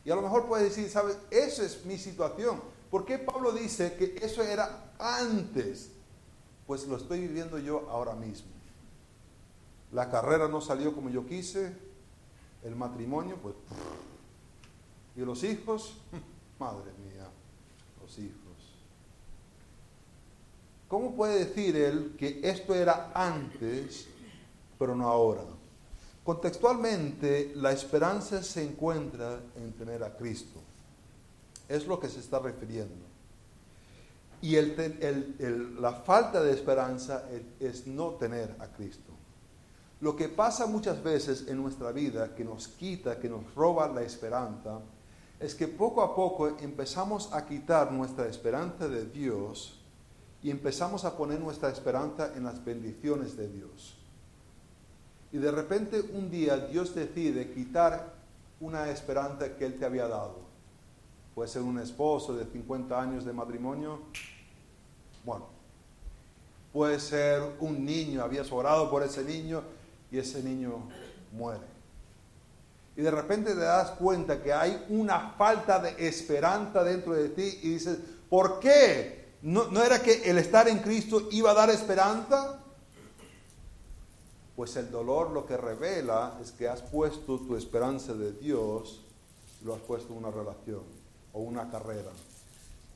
Y 0.03 0.11
a 0.11 0.15
lo 0.15 0.21
mejor 0.21 0.45
puedes 0.45 0.75
decir, 0.75 0.89
¿sabes? 0.89 1.17
Esa 1.31 1.63
es 1.63 1.85
mi 1.85 1.97
situación. 1.97 2.61
¿Por 2.91 3.05
qué 3.05 3.17
Pablo 3.17 3.53
dice 3.53 3.95
que 3.95 4.15
eso 4.21 4.43
era 4.43 4.93
antes? 4.99 5.91
Pues 6.67 6.85
lo 6.85 6.97
estoy 6.97 7.21
viviendo 7.21 7.57
yo 7.59 7.89
ahora 7.89 8.13
mismo. 8.13 8.51
La 9.93 10.11
carrera 10.11 10.49
no 10.49 10.59
salió 10.59 10.93
como 10.93 11.09
yo 11.09 11.25
quise, 11.25 11.73
el 12.63 12.75
matrimonio, 12.75 13.37
pues... 13.41 13.55
Y 15.15 15.21
los 15.21 15.43
hijos, 15.45 15.95
madre 16.59 16.91
mía, 17.05 17.29
los 18.01 18.19
hijos. 18.19 18.35
¿Cómo 20.89 21.15
puede 21.15 21.45
decir 21.45 21.77
él 21.77 22.15
que 22.19 22.41
esto 22.43 22.75
era 22.75 23.11
antes, 23.15 24.07
pero 24.77 24.93
no 24.93 25.07
ahora? 25.07 25.54
Contextualmente, 26.25 27.51
la 27.53 27.71
esperanza 27.71 28.41
se 28.41 28.63
encuentra 28.63 29.39
en 29.55 29.73
tener 29.73 30.03
a 30.03 30.17
Cristo. 30.17 30.59
Es 31.69 31.85
lo 31.85 31.99
que 31.99 32.09
se 32.09 32.19
está 32.19 32.39
refiriendo. 32.39 33.05
Y 34.41 34.55
la 35.79 35.93
falta 35.93 36.41
de 36.41 36.51
esperanza 36.51 37.29
es, 37.59 37.85
no 37.85 38.15
tener 38.15 38.55
a 38.59 38.65
Cristo. 38.67 39.13
Lo 40.01 40.15
que 40.15 40.27
pasa 40.27 40.65
muchas 40.65 41.03
veces 41.03 41.45
en 41.47 41.57
nuestra 41.61 41.91
vida, 41.91 42.33
que 42.33 42.43
nos 42.43 42.69
quita, 42.69 43.19
que 43.19 43.29
nos 43.29 43.53
roba 43.53 43.87
la 43.87 44.01
esperanza, 44.01 44.79
es 45.39 45.53
que 45.53 45.67
poco 45.67 46.01
a 46.01 46.15
poco 46.15 46.47
empezamos 46.57 47.31
a 47.33 47.45
quitar 47.45 47.91
nuestra 47.91 48.27
esperanza 48.27 48.87
de 48.87 49.05
Dios 49.05 49.79
y 50.41 50.49
empezamos 50.49 51.05
a 51.05 51.15
poner 51.15 51.39
nuestra 51.39 51.69
esperanza 51.69 52.33
en 52.35 52.45
las 52.45 52.65
bendiciones 52.65 53.37
de 53.37 53.47
Dios. 53.47 53.97
Y 55.35 55.37
de 55.37 55.51
repente 55.51 55.99
un 56.13 56.31
día 56.31 56.55
Dios 56.55 56.95
decide 56.95 57.51
quitar 57.51 58.13
una 58.61 58.89
esperanza 58.89 59.57
que 59.57 59.65
Él 59.65 59.77
te 59.77 59.83
había 59.83 60.07
dado. 60.07 60.37
Puede 61.35 61.49
ser 61.49 61.61
un 61.61 61.77
esposo 61.77 62.37
de 62.37 62.45
50 62.45 62.97
años 62.97 63.25
de 63.25 63.33
matrimonio. 63.33 63.99
Bueno, 65.25 65.47
puede 66.71 67.01
ser 67.01 67.43
un 67.59 67.83
niño, 67.83 68.23
habías 68.23 68.49
orado 68.49 68.89
por 68.89 69.03
ese 69.03 69.25
niño 69.25 69.61
y 70.09 70.19
ese 70.19 70.41
niño 70.41 70.87
muere. 71.33 71.65
Y 72.95 73.01
de 73.01 73.11
repente 73.11 73.55
te 73.55 73.59
das 73.59 73.91
cuenta 73.91 74.41
que 74.41 74.53
hay 74.53 74.85
una 74.87 75.31
falta 75.31 75.79
de 75.79 76.07
esperanza 76.07 76.81
dentro 76.81 77.13
de 77.13 77.27
ti 77.27 77.59
y 77.61 77.71
dices, 77.71 77.97
¿por 78.29 78.61
qué? 78.61 79.33
¿No, 79.41 79.65
¿No, 79.65 79.83
era 79.83 80.01
que 80.01 80.29
el 80.29 80.37
estar 80.37 80.69
en 80.69 80.79
Cristo 80.79 81.27
iba 81.31 81.51
a 81.51 81.55
dar 81.55 81.69
esperanza? 81.71 82.61
Pues 84.55 84.75
el 84.77 84.89
dolor 84.89 85.31
lo 85.31 85.45
que 85.45 85.57
revela 85.57 86.37
es 86.41 86.51
que 86.51 86.67
has 86.67 86.81
puesto 86.81 87.39
tu 87.39 87.55
esperanza 87.55 88.13
de 88.13 88.31
Dios, 88.31 89.01
lo 89.63 89.73
has 89.73 89.81
puesto 89.81 90.13
en 90.13 90.19
una 90.19 90.31
relación 90.31 90.83
o 91.33 91.39
una 91.39 91.69
carrera 91.69 92.11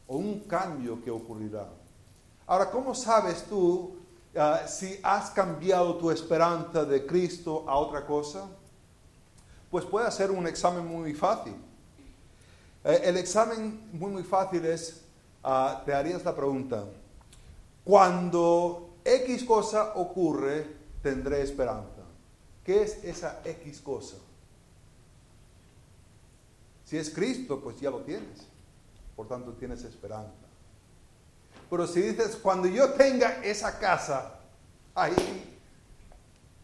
o 0.08 0.18
un 0.18 0.42
cambio 0.42 1.04
que 1.04 1.12
ocurrirá. 1.12 1.68
Ahora, 2.48 2.72
¿cómo 2.72 2.96
sabes 2.96 3.44
tú 3.44 3.98
ah, 4.36 4.62
si 4.68 5.00
has 5.04 5.30
cambiado 5.32 5.96
tu 5.98 6.10
esperanza 6.10 6.86
de 6.86 7.06
Cristo 7.06 7.66
a 7.68 7.78
otra 7.78 8.06
cosa? 8.06 8.48
Pues 9.70 9.86
puede 9.86 10.08
hacer 10.08 10.32
un 10.32 10.48
examen 10.48 10.88
muy 10.88 11.14
fácil. 11.14 11.54
Eh, 12.84 13.02
el 13.04 13.18
examen 13.18 13.90
muy, 13.92 14.12
muy 14.12 14.24
fácil 14.24 14.66
es, 14.66 15.02
ah, 15.44 15.84
te 15.86 15.94
harías 15.94 16.24
la 16.24 16.36
pregunta, 16.36 16.86
cuando 17.84 18.96
X 19.04 19.44
cosa 19.44 19.94
ocurre, 19.96 20.79
tendré 21.02 21.42
esperanza. 21.42 22.04
¿Qué 22.64 22.84
es 22.84 23.04
esa 23.04 23.42
X 23.46 23.82
cosa? 23.82 24.18
Si 26.86 26.98
es 26.98 27.10
Cristo, 27.10 27.60
pues 27.62 27.80
ya 27.80 27.90
lo 27.90 28.00
tienes. 28.02 28.48
Por 29.16 29.28
tanto, 29.28 29.54
tienes 29.54 29.84
esperanza. 29.84 30.34
Pero 31.70 31.86
si 31.86 32.02
dices, 32.02 32.36
cuando 32.36 32.68
yo 32.68 32.94
tenga 32.94 33.44
esa 33.44 33.78
casa, 33.78 34.40
ahí 34.96 35.60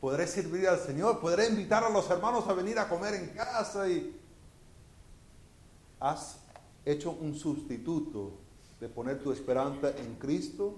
podré 0.01 0.25
servir 0.27 0.67
al 0.67 0.79
Señor, 0.79 1.19
podré 1.19 1.47
invitar 1.47 1.83
a 1.83 1.89
los 1.89 2.09
hermanos 2.09 2.47
a 2.47 2.53
venir 2.53 2.79
a 2.79 2.87
comer 2.87 3.13
en 3.15 3.29
casa 3.29 3.87
y 3.87 4.19
has 5.99 6.37
hecho 6.85 7.11
un 7.11 7.35
sustituto 7.35 8.33
de 8.79 8.89
poner 8.89 9.21
tu 9.21 9.31
esperanza 9.31 9.91
en 9.97 10.15
Cristo 10.15 10.75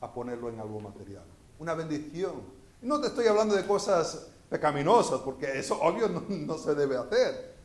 a 0.00 0.12
ponerlo 0.12 0.48
en 0.48 0.60
algo 0.60 0.80
material. 0.80 1.24
Una 1.58 1.74
bendición 1.74 2.57
no 2.82 3.00
te 3.00 3.08
estoy 3.08 3.26
hablando 3.26 3.56
de 3.56 3.66
cosas 3.66 4.28
pecaminosas, 4.48 5.20
porque 5.20 5.58
eso 5.58 5.80
obvio 5.80 6.08
no, 6.08 6.58
se 6.58 6.74
debe 6.74 6.96
hacer. 6.96 7.56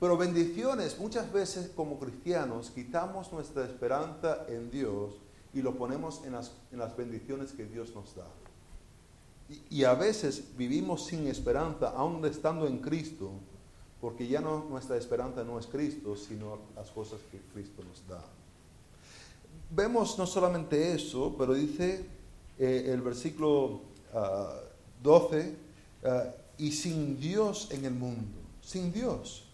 Pero 0.00 0.16
bendiciones, 0.16 0.98
muchas 0.98 1.32
veces 1.32 1.70
como 1.74 1.98
cristianos 1.98 2.70
quitamos 2.70 3.32
nuestra 3.32 3.64
esperanza 3.64 4.44
en 4.48 4.70
Dios 4.70 5.14
y 5.52 5.62
lo 5.62 5.76
ponemos 5.76 6.22
en 6.24 6.32
las, 6.32 6.96
bendiciones 6.96 7.52
que 7.52 7.64
Dios 7.64 7.94
nos 7.94 8.14
da. 8.14 8.26
Y, 9.70 9.84
a 9.84 9.94
veces 9.94 10.56
vivimos 10.56 11.06
sin 11.06 11.26
esperanza, 11.28 11.90
aún 11.90 12.24
estando 12.24 12.66
en 12.66 12.78
Cristo, 12.78 13.30
porque 14.00 14.26
ya 14.26 14.40
no 14.40 14.64
nuestra 14.68 14.96
esperanza 14.96 15.44
no 15.44 15.58
es 15.58 15.66
Cristo, 15.66 16.16
sino 16.16 16.58
las 16.74 16.90
cosas 16.90 17.20
que 17.30 17.38
Cristo 17.52 17.82
nos 17.84 18.06
da. 18.08 18.24
Vemos 19.70 20.18
no 20.18 20.26
solamente 20.26 20.94
eso, 20.94 21.34
pero 21.38 21.52
dice 21.52 22.04
eh, 22.58 22.90
el 22.92 23.02
versículo 23.02 23.93
12, 25.02 25.56
ah, 26.04 26.24
y 26.58 26.72
sin 26.72 27.18
Dios 27.18 27.68
en 27.70 27.84
el 27.84 27.94
mundo, 27.94 28.38
sin 28.62 28.92
Dios. 28.92 29.44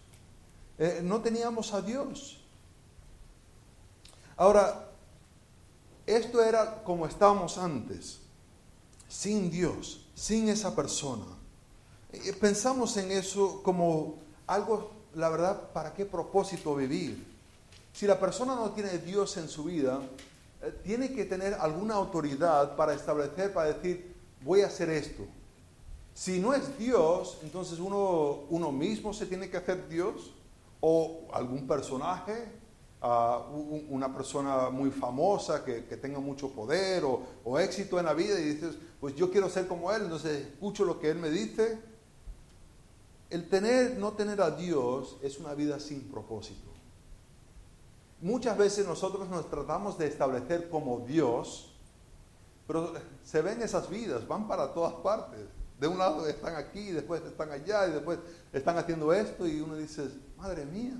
Eh, 0.77 1.01
no 1.03 1.21
teníamos 1.21 1.73
a 1.73 1.81
Dios. 1.81 2.39
Ahora, 4.37 4.87
esto 6.05 6.43
era 6.43 6.83
como 6.83 7.05
estábamos 7.05 7.57
antes, 7.57 8.19
sin 9.07 9.51
Dios, 9.51 10.07
sin 10.15 10.49
esa 10.49 10.75
persona. 10.75 11.25
Eh, 12.11 12.33
pensamos 12.33 12.97
en 12.97 13.11
eso 13.11 13.61
como 13.63 14.19
algo, 14.47 14.91
la 15.15 15.29
verdad, 15.29 15.71
¿para 15.71 15.93
qué 15.93 16.05
propósito 16.05 16.75
vivir? 16.75 17.27
Si 17.93 18.07
la 18.07 18.19
persona 18.19 18.55
no 18.55 18.71
tiene 18.71 18.97
Dios 18.97 19.37
en 19.37 19.47
su 19.47 19.65
vida, 19.65 20.01
eh, 20.61 20.73
tiene 20.83 21.13
que 21.13 21.25
tener 21.25 21.53
alguna 21.53 21.95
autoridad 21.95 22.75
para 22.75 22.93
establecer, 22.93 23.53
para 23.53 23.73
decir, 23.73 24.10
voy 24.43 24.61
a 24.61 24.67
hacer 24.67 24.89
esto. 24.89 25.23
Si 26.13 26.39
no 26.39 26.53
es 26.53 26.77
Dios, 26.77 27.39
entonces 27.41 27.79
uno, 27.79 28.41
uno 28.49 28.71
mismo 28.71 29.13
se 29.13 29.25
tiene 29.25 29.49
que 29.49 29.57
hacer 29.57 29.87
Dios 29.87 30.33
o 30.81 31.27
algún 31.33 31.67
personaje, 31.67 32.51
ah, 33.01 33.45
una 33.89 34.13
persona 34.13 34.69
muy 34.69 34.91
famosa 34.91 35.63
que, 35.63 35.81
tenga 35.97 36.19
mucho 36.19 36.49
poder 36.49 37.05
o, 37.05 37.21
o, 37.43 37.59
éxito 37.59 37.97
en 37.99 38.05
la 38.05 38.13
vida 38.13 38.39
y 38.39 38.43
dices, 38.43 38.75
pues 38.99 39.15
yo 39.15 39.31
quiero 39.31 39.49
ser 39.49 39.67
como 39.67 39.91
él, 39.91 40.03
entonces 40.03 40.47
escucho 40.47 40.83
lo 40.83 40.99
que 40.99 41.09
él 41.09 41.17
me 41.17 41.29
dice. 41.29 41.79
El 43.29 43.47
tener, 43.47 43.97
no 43.97 44.11
tener 44.11 44.41
a 44.41 44.51
Dios 44.51 45.17
es 45.21 45.39
una 45.39 45.53
vida 45.53 45.79
sin 45.79 46.01
propósito. 46.01 46.69
Muchas 48.21 48.57
veces 48.57 48.85
nosotros 48.85 49.29
nos 49.29 49.49
tratamos 49.49 49.97
de 49.97 50.07
establecer 50.07 50.69
como 50.69 50.99
Dios, 50.99 51.70
pero 52.71 52.93
se 53.21 53.41
ven 53.41 53.61
esas 53.61 53.89
vidas, 53.89 54.25
van 54.25 54.47
para 54.47 54.73
todas 54.73 54.93
partes. 54.93 55.41
De 55.77 55.87
un 55.87 55.97
lado 55.97 56.25
están 56.25 56.55
aquí, 56.55 56.91
después 56.91 57.21
están 57.21 57.51
allá, 57.51 57.85
y 57.89 57.91
después 57.91 58.19
están 58.53 58.77
haciendo 58.77 59.11
esto, 59.11 59.45
y 59.45 59.59
uno 59.59 59.75
dice, 59.75 60.09
madre 60.37 60.65
mía, 60.65 60.95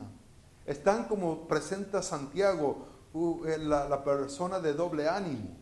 están 0.66 1.06
como 1.06 1.48
presenta 1.48 2.02
Santiago, 2.02 2.88
uh, 3.14 3.46
eh, 3.46 3.58
la, 3.58 4.04
persona 4.04 4.60
de 4.60 4.74
doble 4.74 5.08
ánimo, 5.08 5.56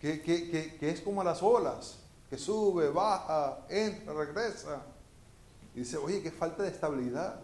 que, 0.00 0.20
que, 0.20 0.76
que, 0.80 0.90
es 0.90 1.00
como 1.00 1.22
las 1.22 1.44
olas, 1.44 2.00
que 2.28 2.36
sube, 2.36 2.90
baja, 2.90 3.66
entra, 3.68 4.12
regresa. 4.14 4.82
Y 5.76 5.80
dice, 5.80 5.96
oye, 5.96 6.22
qué 6.22 6.32
falta 6.32 6.64
de 6.64 6.70
estabilidad. 6.70 7.38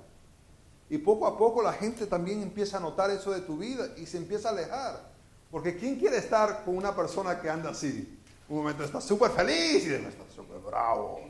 Y 0.91 0.99
poco 0.99 1.29
a 1.29 1.39
poco 1.39 1.63
la 1.63 1.73
gente 1.73 2.05
también 2.09 2.43
empieza 2.43 2.79
a 2.79 2.81
notar 2.81 3.13
eso 3.13 3.31
de 3.31 3.43
tu 3.43 3.57
vida 3.57 3.87
y 3.97 4.07
se 4.07 4.17
empieza 4.17 4.49
a 4.49 4.53
alejar. 4.53 5.16
Porque 5.51 5.77
¿quién 5.77 5.97
quiere 5.99 6.19
estar 6.19 6.65
con 6.65 6.77
una 6.77 6.95
persona 6.95 7.41
que 7.41 7.49
anda 7.49 7.71
así? 7.71 8.19
Un 8.49 8.59
momento 8.59 8.85
está 8.85 9.01
súper 9.01 9.31
feliz 9.31 9.85
y 9.85 9.89
después 9.89 10.15
está 10.15 10.35
súper 10.35 10.59
bravo. 10.59 11.21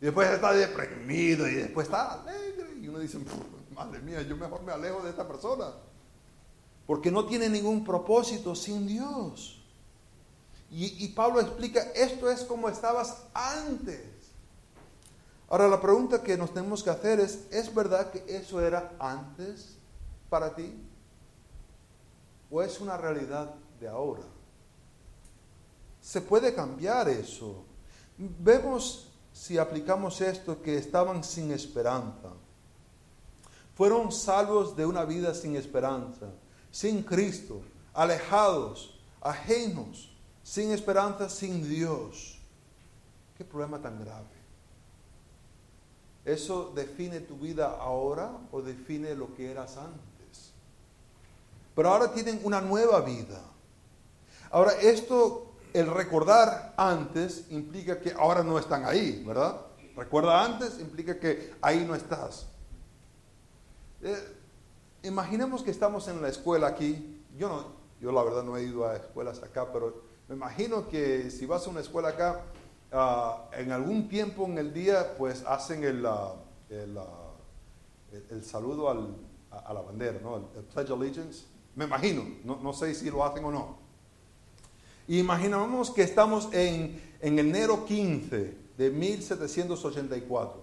Y 0.00 0.04
después 0.04 0.30
está 0.30 0.52
deprimido 0.52 1.48
y 1.48 1.54
después 1.54 1.86
está 1.86 2.20
alegre. 2.20 2.74
Y 2.80 2.88
uno 2.88 2.98
dice, 2.98 3.18
madre 3.74 4.00
mía, 4.00 4.22
yo 4.22 4.36
mejor 4.36 4.62
me 4.62 4.72
alejo 4.72 5.02
de 5.02 5.10
esta 5.10 5.26
persona. 5.26 5.72
Porque 6.86 7.10
no 7.10 7.26
tiene 7.26 7.48
ningún 7.48 7.84
propósito 7.84 8.54
sin 8.54 8.86
Dios. 8.86 9.62
Y, 10.70 11.04
y 11.04 11.08
Pablo 11.08 11.40
explica, 11.40 11.80
esto 11.94 12.30
es 12.30 12.42
como 12.42 12.68
estabas 12.68 13.22
antes. 13.32 14.02
Ahora 15.48 15.68
la 15.68 15.80
pregunta 15.80 16.22
que 16.22 16.36
nos 16.36 16.52
tenemos 16.52 16.82
que 16.82 16.90
hacer 16.90 17.20
es, 17.20 17.46
¿es 17.50 17.72
verdad 17.74 18.10
que 18.10 18.24
eso 18.28 18.60
era 18.60 18.92
antes 18.98 19.76
para 20.28 20.54
ti? 20.54 20.74
¿O 22.56 22.62
es 22.62 22.80
una 22.80 22.96
realidad 22.96 23.52
de 23.80 23.88
ahora? 23.88 24.22
Se 26.00 26.20
puede 26.20 26.54
cambiar 26.54 27.08
eso. 27.08 27.64
Vemos 28.16 29.10
si 29.32 29.58
aplicamos 29.58 30.20
esto 30.20 30.62
que 30.62 30.78
estaban 30.78 31.24
sin 31.24 31.50
esperanza. 31.50 32.30
Fueron 33.74 34.12
salvos 34.12 34.76
de 34.76 34.86
una 34.86 35.04
vida 35.04 35.34
sin 35.34 35.56
esperanza, 35.56 36.28
sin 36.70 37.02
Cristo, 37.02 37.60
alejados, 37.92 39.00
ajenos, 39.20 40.16
sin 40.44 40.70
esperanza, 40.70 41.28
sin 41.28 41.68
Dios. 41.68 42.38
Qué 43.36 43.44
problema 43.44 43.82
tan 43.82 43.98
grave. 43.98 44.28
¿Eso 46.24 46.70
define 46.72 47.18
tu 47.18 47.34
vida 47.34 47.76
ahora 47.80 48.30
o 48.52 48.62
define 48.62 49.16
lo 49.16 49.34
que 49.34 49.50
eras 49.50 49.76
antes? 49.76 50.13
Pero 51.74 51.88
ahora 51.88 52.12
tienen 52.12 52.40
una 52.44 52.60
nueva 52.60 53.00
vida. 53.00 53.40
Ahora, 54.50 54.72
esto, 54.80 55.54
el 55.72 55.86
recordar 55.86 56.74
antes, 56.76 57.46
implica 57.50 58.00
que 58.00 58.12
ahora 58.12 58.42
no 58.42 58.58
están 58.58 58.84
ahí, 58.84 59.22
¿verdad? 59.26 59.60
Recuerda 59.96 60.44
antes 60.44 60.80
implica 60.80 61.18
que 61.18 61.54
ahí 61.60 61.84
no 61.84 61.94
estás. 61.94 62.46
Eh, 64.02 64.36
imaginemos 65.04 65.62
que 65.62 65.70
estamos 65.70 66.08
en 66.08 66.20
la 66.20 66.28
escuela 66.28 66.68
aquí. 66.68 67.22
Yo 67.36 67.48
no, 67.48 67.64
yo 68.00 68.12
la 68.12 68.22
verdad 68.22 68.42
no 68.42 68.56
he 68.56 68.62
ido 68.62 68.86
a 68.86 68.96
escuelas 68.96 69.42
acá, 69.42 69.72
pero 69.72 70.02
me 70.28 70.34
imagino 70.34 70.88
que 70.88 71.30
si 71.30 71.46
vas 71.46 71.66
a 71.66 71.70
una 71.70 71.80
escuela 71.80 72.08
acá, 72.08 72.40
Ah, 72.96 73.48
en 73.52 73.72
algún 73.72 74.08
tiempo 74.08 74.46
en 74.46 74.56
el 74.56 74.72
día, 74.72 75.16
pues 75.18 75.44
hacen 75.48 75.82
el, 75.82 76.06
ah, 76.06 76.36
ah, 76.96 77.32
el, 78.30 78.44
saludo 78.44 78.88
a, 78.88 79.72
la 79.74 79.80
bandera, 79.80 80.20
¿no? 80.22 80.36
El, 80.36 80.62
Pledge 80.62 80.92
Allegiance. 80.92 81.44
Me 81.76 81.84
imagino, 81.84 82.24
no, 82.44 82.60
no, 82.62 82.72
sé 82.72 82.94
si 82.94 83.10
lo 83.10 83.24
hacen 83.24 83.44
o 83.44 83.50
no. 83.50 83.76
imaginamos 85.08 85.90
que 85.90 86.02
estamos 86.02 86.48
en, 86.52 87.00
en 87.20 87.38
enero 87.38 87.84
15 87.84 88.56
de 88.76 88.90
1784, 88.90 90.62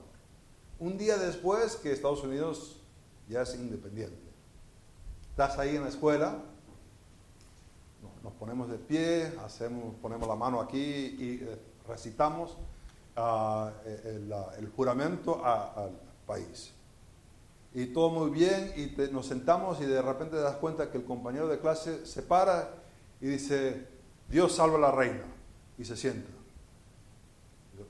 un 0.79 0.97
día 0.97 1.17
después 1.17 1.75
que 1.75 1.91
Estados 1.91 2.23
Unidos 2.23 2.77
ya 3.27 3.41
es 3.41 3.55
independiente. 3.55 4.17
Estás 5.29 5.57
ahí 5.57 5.75
en 5.75 5.83
la 5.83 5.89
escuela, 5.89 6.39
nos 8.23 8.33
ponemos 8.33 8.69
de 8.69 8.77
pie, 8.77 9.33
hacemos, 9.43 9.95
ponemos 10.01 10.27
la 10.27 10.35
mano 10.35 10.61
aquí 10.61 10.77
y 10.77 11.39
eh, 11.41 11.57
recitamos 11.87 12.57
ah, 13.15 13.71
el, 13.85 14.71
juramento 14.75 15.43
al 15.43 15.91
país. 16.25 16.73
Y 17.73 17.87
todo 17.87 18.09
muy 18.09 18.29
bien, 18.29 18.73
y 18.75 18.93
nos 19.13 19.27
sentamos 19.27 19.79
y 19.79 19.85
de 19.85 20.01
repente 20.01 20.35
te 20.35 20.41
das 20.41 20.57
cuenta 20.57 20.91
que 20.91 20.97
el 20.97 21.05
compañero 21.05 21.47
de 21.47 21.59
clase 21.59 22.05
se 22.05 22.21
para 22.21 22.69
y 23.21 23.27
dice, 23.27 23.87
Dios 24.27 24.55
salva 24.55 24.77
a 24.77 24.81
la 24.81 24.91
reina, 24.91 25.23
y 25.77 25.85
se 25.85 25.95
sienta. 25.95 26.29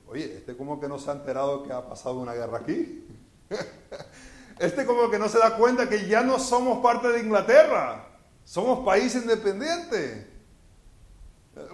Oye, 0.06 0.36
este 0.36 0.56
como 0.56 0.78
que 0.78 0.88
no 0.88 0.98
se 0.98 1.10
ha 1.10 1.14
enterado 1.14 1.62
que 1.62 1.72
ha 1.72 1.88
pasado 1.88 2.18
una 2.18 2.34
guerra 2.34 2.58
aquí. 2.58 3.06
este 4.58 4.84
como 4.84 5.10
que 5.10 5.18
no 5.18 5.28
se 5.28 5.38
da 5.38 5.56
cuenta 5.56 5.88
que 5.88 6.06
ya 6.06 6.22
no 6.22 6.38
somos 6.38 6.82
parte 6.82 7.08
de 7.08 7.20
Inglaterra, 7.20 8.08
somos 8.44 8.84
país 8.84 9.14
independiente. 9.14 10.30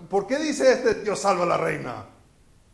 ¿Por 0.09 0.27
qué 0.27 0.39
dice 0.39 0.73
este 0.73 0.95
Dios 1.03 1.19
salva 1.19 1.45
a 1.45 1.49
la 1.49 1.57
reina? 1.57 2.07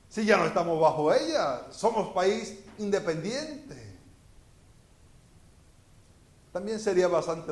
Si 0.08 0.24
ya 0.24 0.36
no 0.36 0.46
estamos 0.46 0.80
bajo 0.80 1.12
ella, 1.12 1.66
somos 1.70 2.14
país 2.14 2.60
independiente. 2.78 3.83
También 6.54 6.78
sería 6.78 7.08
bastante 7.08 7.50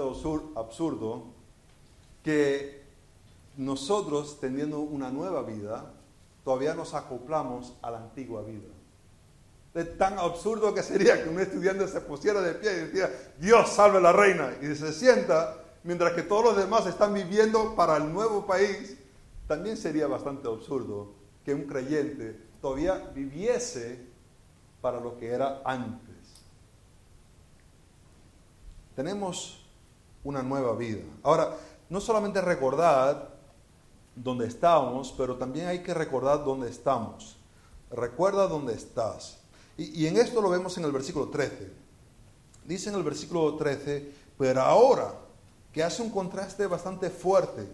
absurdo 0.55 1.25
que 2.23 2.85
nosotros, 3.57 4.38
teniendo 4.38 4.79
una 4.79 5.11
nueva 5.11 5.43
vida, 5.43 5.93
todavía 6.45 6.73
nos 6.75 6.95
acoplamos 6.95 7.75
a 7.83 7.91
la 7.91 7.99
antigua 7.99 8.43
vida. 8.43 8.69
Es 9.75 9.99
tan 9.99 10.21
absurdo 10.21 10.73
que 10.73 10.85
sería 10.85 11.21
que 11.21 11.29
un 11.29 11.41
estudiante 11.41 11.88
se 11.88 12.01
pusiera 12.03 12.41
de 12.43 12.55
pie 12.55 12.75
y 12.75 12.77
decía, 12.77 13.11
Dios 13.41 13.71
salve 13.71 14.01
la 14.01 14.12
reina, 14.12 14.55
y 14.62 14.73
se 14.77 14.93
sienta, 14.93 15.57
mientras 15.83 16.12
que 16.12 16.23
todos 16.23 16.45
los 16.45 16.57
demás 16.57 16.87
están 16.87 17.12
viviendo 17.12 17.75
para 17.75 17.97
el 17.97 18.12
nuevo 18.12 18.47
país, 18.47 18.97
también 19.49 19.77
sería 19.77 20.07
bastante 20.07 20.47
absurdo 20.47 21.12
que 21.45 21.53
un 21.53 21.65
creyente 21.65 22.38
todavía 22.61 23.11
viviese 23.12 23.99
para 24.81 25.01
lo 25.01 25.19
que 25.19 25.27
era 25.27 25.61
antes. 25.65 26.12
Tenemos 28.94 29.64
una 30.24 30.42
nueva 30.42 30.74
vida. 30.76 31.02
Ahora, 31.22 31.57
no 31.88 32.00
solamente 32.00 32.40
recordar 32.40 33.37
dónde 34.14 34.46
estamos, 34.46 35.14
pero 35.16 35.37
también 35.37 35.66
hay 35.66 35.83
que 35.83 35.94
recordar 35.94 36.44
dónde 36.44 36.70
estamos. 36.70 37.37
Recuerda 37.90 38.46
dónde 38.46 38.74
estás. 38.74 39.38
Y, 39.76 40.07
en 40.07 40.16
esto 40.16 40.40
lo 40.40 40.50
vemos 40.50 40.76
en 40.78 40.85
el 40.85 40.92
versículo 40.92 41.28
13. 41.28 41.72
Dice 42.64 42.90
en 42.90 42.94
el 42.94 43.02
versículo 43.02 43.57
13, 43.57 44.12
pero 44.38 44.61
ahora, 44.61 45.14
que 45.72 45.83
hace 45.83 46.02
un 46.02 46.11
contraste 46.11 46.66
bastante 46.66 47.11
fuerte 47.11 47.66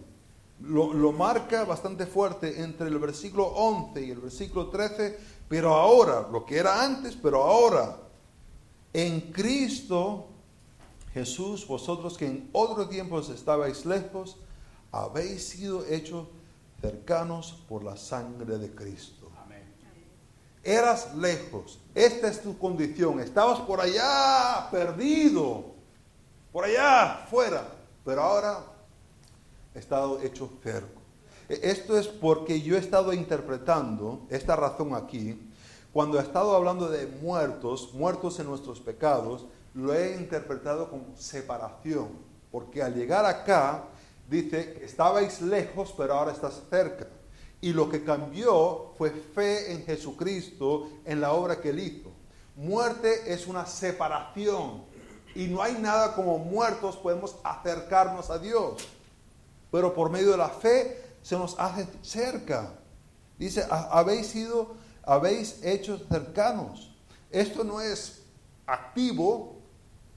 lo, 0.61 1.11
marca 1.11 1.63
bastante 1.63 2.05
fuerte 2.05 2.61
entre 2.61 2.87
el 2.87 2.99
versículo 2.99 3.45
11 3.45 4.01
y 4.01 4.11
el 4.11 4.19
versículo 4.19 4.67
13, 4.67 5.17
pero 5.47 5.73
ahora, 5.73 6.27
lo 6.31 6.45
que 6.45 6.57
era 6.57 6.83
antes, 6.83 7.15
pero 7.15 7.43
ahora, 7.43 7.97
en 8.91 9.31
Cristo 9.31 10.27
Jesús, 11.13 11.67
vosotros 11.67 12.17
que 12.17 12.27
en 12.27 12.49
otros 12.51 12.89
tiempos 12.89 13.29
estabais 13.29 13.85
lejos, 13.85 14.37
habéis 14.91 15.47
sido 15.47 15.85
hechos 15.85 16.27
cercanos 16.81 17.63
por 17.67 17.83
la 17.83 17.97
sangre 17.97 18.57
de 18.57 18.73
Cristo. 18.73 19.27
Eras 20.61 21.15
lejos, 21.15 21.79
esta 21.95 22.27
es 22.27 22.43
tu 22.43 22.57
condición, 22.57 23.21
estabas 23.21 23.59
por 23.61 23.79
allá 23.79 24.67
perdido, 24.69 25.63
por 26.51 26.65
allá 26.65 27.25
fuera, 27.29 27.65
pero 28.03 28.21
ahora 28.21 28.65
estado 29.73 30.19
hecho 30.21 30.49
cerco. 30.61 31.01
E, 31.47 31.59
esto 31.63 31.97
es 31.97 32.07
porque 32.07 32.61
yo 32.61 32.75
he 32.75 32.79
estado 32.79 33.13
interpretando 33.13 34.27
esta 34.29 34.55
razón 34.55 34.93
aquí. 34.93 35.39
Cuando 35.93 36.19
he 36.19 36.21
estado 36.21 36.55
hablando 36.55 36.89
de 36.89 37.07
muertos, 37.07 37.93
muertos 37.93 38.39
en 38.39 38.47
nuestros 38.47 38.79
pecados, 38.79 39.45
lo 39.73 39.93
he 39.93 40.15
interpretado 40.15 40.89
como 40.89 41.15
separación. 41.15 42.09
Porque 42.51 42.81
al 42.81 42.95
llegar 42.95 43.25
acá, 43.25 43.85
dice 44.27 44.79
estabais 44.83 45.41
lejos, 45.41 45.93
pero 45.97 46.13
ahora 46.13 46.31
estás 46.31 46.61
cerca. 46.69 47.07
Y 47.61 47.73
lo 47.73 47.89
que 47.89 48.03
cambió 48.03 48.93
fue 48.97 49.11
fe 49.11 49.73
en 49.73 49.85
Jesucristo, 49.85 50.89
en 51.05 51.21
la 51.21 51.33
obra 51.33 51.59
que 51.59 51.69
él 51.69 51.79
hizo. 51.79 52.11
Muerte 52.55 53.31
es 53.31 53.47
una 53.47 53.65
separación. 53.65 54.83
Y 55.35 55.47
no 55.47 55.61
hay 55.61 55.73
nada 55.73 56.15
como 56.15 56.39
muertos 56.39 56.97
podemos 56.97 57.35
acercarnos 57.43 58.29
a 58.29 58.39
Dios 58.39 58.87
pero 59.71 59.93
por 59.93 60.09
medio 60.09 60.31
de 60.31 60.37
la 60.37 60.49
fe 60.49 61.01
se 61.21 61.37
nos 61.37 61.57
hace 61.59 61.87
cerca. 62.01 62.73
Dice, 63.37 63.65
habéis 63.69 64.27
sido, 64.27 64.75
habéis 65.03 65.63
hecho 65.63 65.97
cercanos. 66.09 66.95
Esto 67.29 67.63
no 67.63 67.79
es 67.79 68.23
activo, 68.65 69.58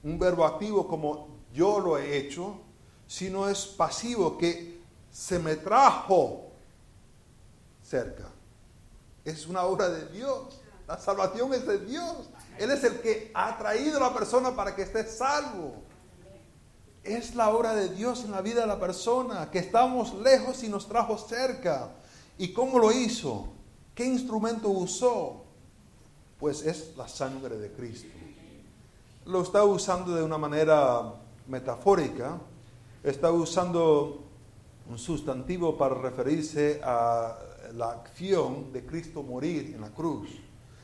un 0.03 0.19
verbo 0.19 0.45
activo 0.45 0.87
como 0.87 1.27
yo 1.53 1.79
lo 1.79 1.97
he 1.97 2.17
hecho, 2.17 2.59
sino 3.07 3.47
es 3.47 3.65
pasivo, 3.65 4.37
que 4.37 4.81
se 5.11 5.39
me 5.39 5.55
trajo 5.55 6.51
cerca. 7.81 8.27
Es 9.23 9.47
una 9.47 9.63
obra 9.63 9.89
de 9.89 10.07
Dios. 10.09 10.59
La 10.87 10.99
salvación 10.99 11.53
es 11.53 11.65
de 11.65 11.79
Dios. 11.79 12.29
Él 12.57 12.71
es 12.71 12.83
el 12.83 12.99
que 12.99 13.31
ha 13.33 13.57
traído 13.57 13.97
a 13.97 14.09
la 14.09 14.13
persona 14.13 14.55
para 14.55 14.75
que 14.75 14.81
esté 14.81 15.05
salvo. 15.05 15.75
Es 17.03 17.35
la 17.35 17.49
obra 17.49 17.75
de 17.75 17.89
Dios 17.89 18.23
en 18.23 18.31
la 18.31 18.41
vida 18.41 18.61
de 18.61 18.67
la 18.67 18.79
persona, 18.79 19.51
que 19.51 19.59
estamos 19.59 20.13
lejos 20.15 20.63
y 20.63 20.69
nos 20.69 20.87
trajo 20.87 21.17
cerca. 21.17 21.91
¿Y 22.37 22.53
cómo 22.53 22.79
lo 22.79 22.91
hizo? 22.91 23.47
¿Qué 23.93 24.05
instrumento 24.05 24.69
usó? 24.69 25.43
Pues 26.39 26.65
es 26.65 26.95
la 26.97 27.07
sangre 27.07 27.57
de 27.57 27.71
Cristo. 27.71 28.22
Lo 29.25 29.41
está 29.41 29.63
usando 29.63 30.15
de 30.15 30.23
una 30.23 30.37
manera 30.37 31.13
metafórica, 31.47 32.39
está 33.03 33.31
usando 33.31 34.23
un 34.89 34.97
sustantivo 34.97 35.77
para 35.77 35.95
referirse 35.95 36.81
a 36.83 37.37
la 37.73 37.91
acción 37.91 38.71
de 38.73 38.85
Cristo 38.85 39.23
morir 39.23 39.73
en 39.75 39.81
la 39.81 39.89
cruz. 39.89 40.29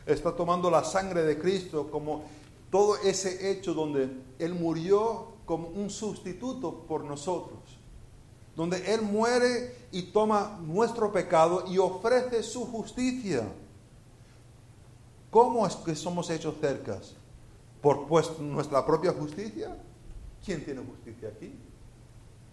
Está 0.05 0.35
tomando 0.35 0.71
la 0.71 0.83
sangre 0.83 1.23
de 1.23 1.37
Cristo 1.37 1.89
como 1.91 2.23
todo 2.71 2.97
ese 2.97 3.51
hecho 3.51 3.73
donde 3.73 4.09
Él 4.39 4.55
murió 4.55 5.39
como 5.45 5.67
un 5.67 5.89
sustituto 5.89 6.85
por 6.87 7.03
nosotros, 7.03 7.59
donde 8.55 8.93
Él 8.93 9.01
muere 9.01 9.87
y 9.91 10.03
toma 10.03 10.59
nuestro 10.61 11.11
pecado 11.11 11.65
y 11.67 11.77
ofrece 11.77 12.43
su 12.43 12.65
justicia. 12.65 13.47
¿Cómo 15.29 15.67
es 15.67 15.75
que 15.75 15.95
somos 15.95 16.29
hechos 16.29 16.55
cercas? 16.59 17.13
¿Por 17.81 18.07
pues, 18.07 18.37
nuestra 18.39 18.85
propia 18.85 19.11
justicia? 19.13 19.75
¿Quién 20.43 20.63
tiene 20.63 20.81
justicia 20.83 21.29
aquí? 21.29 21.53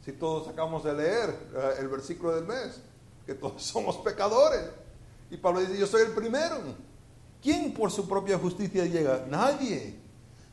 Si 0.04 0.12
todos 0.12 0.48
acabamos 0.48 0.84
de 0.84 0.94
leer 0.94 1.30
eh, 1.54 1.74
el 1.80 1.88
versículo 1.88 2.34
del 2.34 2.44
mes, 2.44 2.80
que 3.26 3.34
todos 3.34 3.62
somos 3.62 3.96
pecadores. 3.98 4.64
Y 5.30 5.36
Pablo 5.36 5.60
dice, 5.60 5.76
yo 5.76 5.86
soy 5.86 6.02
el 6.02 6.12
primero. 6.12 6.56
¿Quién 7.42 7.74
por 7.74 7.90
su 7.90 8.08
propia 8.08 8.38
justicia 8.38 8.84
llega? 8.86 9.26
Nadie, 9.28 9.96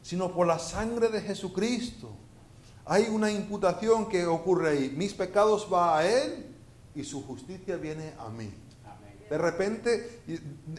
sino 0.01 0.31
por 0.33 0.47
la 0.47 0.59
sangre 0.59 1.09
de 1.09 1.21
Jesucristo. 1.21 2.09
Hay 2.85 3.07
una 3.09 3.31
imputación 3.31 4.09
que 4.09 4.25
ocurre 4.25 4.69
ahí. 4.69 4.93
Mis 4.95 5.13
pecados 5.13 5.67
va 5.71 5.99
a 5.99 6.07
Él 6.07 6.47
y 6.95 7.03
su 7.03 7.23
justicia 7.25 7.77
viene 7.77 8.13
a 8.19 8.29
mí. 8.29 8.51
De 9.29 9.37
repente, 9.37 10.21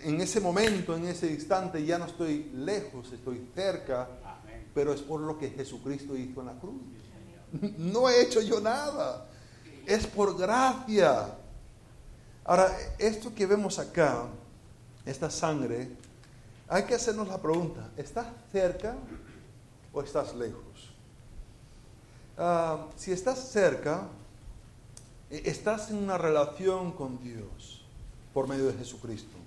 en 0.02 0.20
ese 0.20 0.40
momento, 0.40 0.96
en 0.96 1.06
ese 1.06 1.28
instante, 1.28 1.84
ya 1.84 1.98
no 1.98 2.06
estoy 2.06 2.50
lejos, 2.54 3.12
estoy 3.12 3.48
cerca, 3.54 4.08
pero 4.74 4.92
es 4.92 5.00
por 5.00 5.20
lo 5.20 5.38
que 5.38 5.50
Jesucristo 5.50 6.16
hizo 6.16 6.40
en 6.40 6.46
la 6.46 6.58
cruz. 6.58 6.82
No 7.78 8.08
he 8.08 8.22
hecho 8.22 8.40
yo 8.40 8.60
nada, 8.60 9.26
es 9.86 10.06
por 10.06 10.36
gracia. 10.36 11.34
Ahora, 12.44 12.76
esto 12.98 13.34
que 13.34 13.46
vemos 13.46 13.78
acá, 13.78 14.26
esta 15.06 15.30
sangre, 15.30 15.88
hay 16.68 16.84
que 16.84 16.94
hacernos 16.94 17.28
la 17.28 17.40
pregunta, 17.40 17.90
¿estás 17.96 18.26
cerca 18.52 18.94
o 19.92 20.02
estás 20.02 20.34
lejos? 20.34 20.92
Ah, 22.36 22.88
si 22.96 23.12
estás 23.12 23.50
cerca, 23.50 24.08
e, 25.30 25.42
estás 25.48 25.90
en 25.90 25.96
una 25.96 26.18
relación 26.18 26.92
con 26.92 27.22
Dios 27.22 27.73
por 28.34 28.48
medio 28.48 28.66
de 28.66 28.74
Jesucristo. 28.74 29.38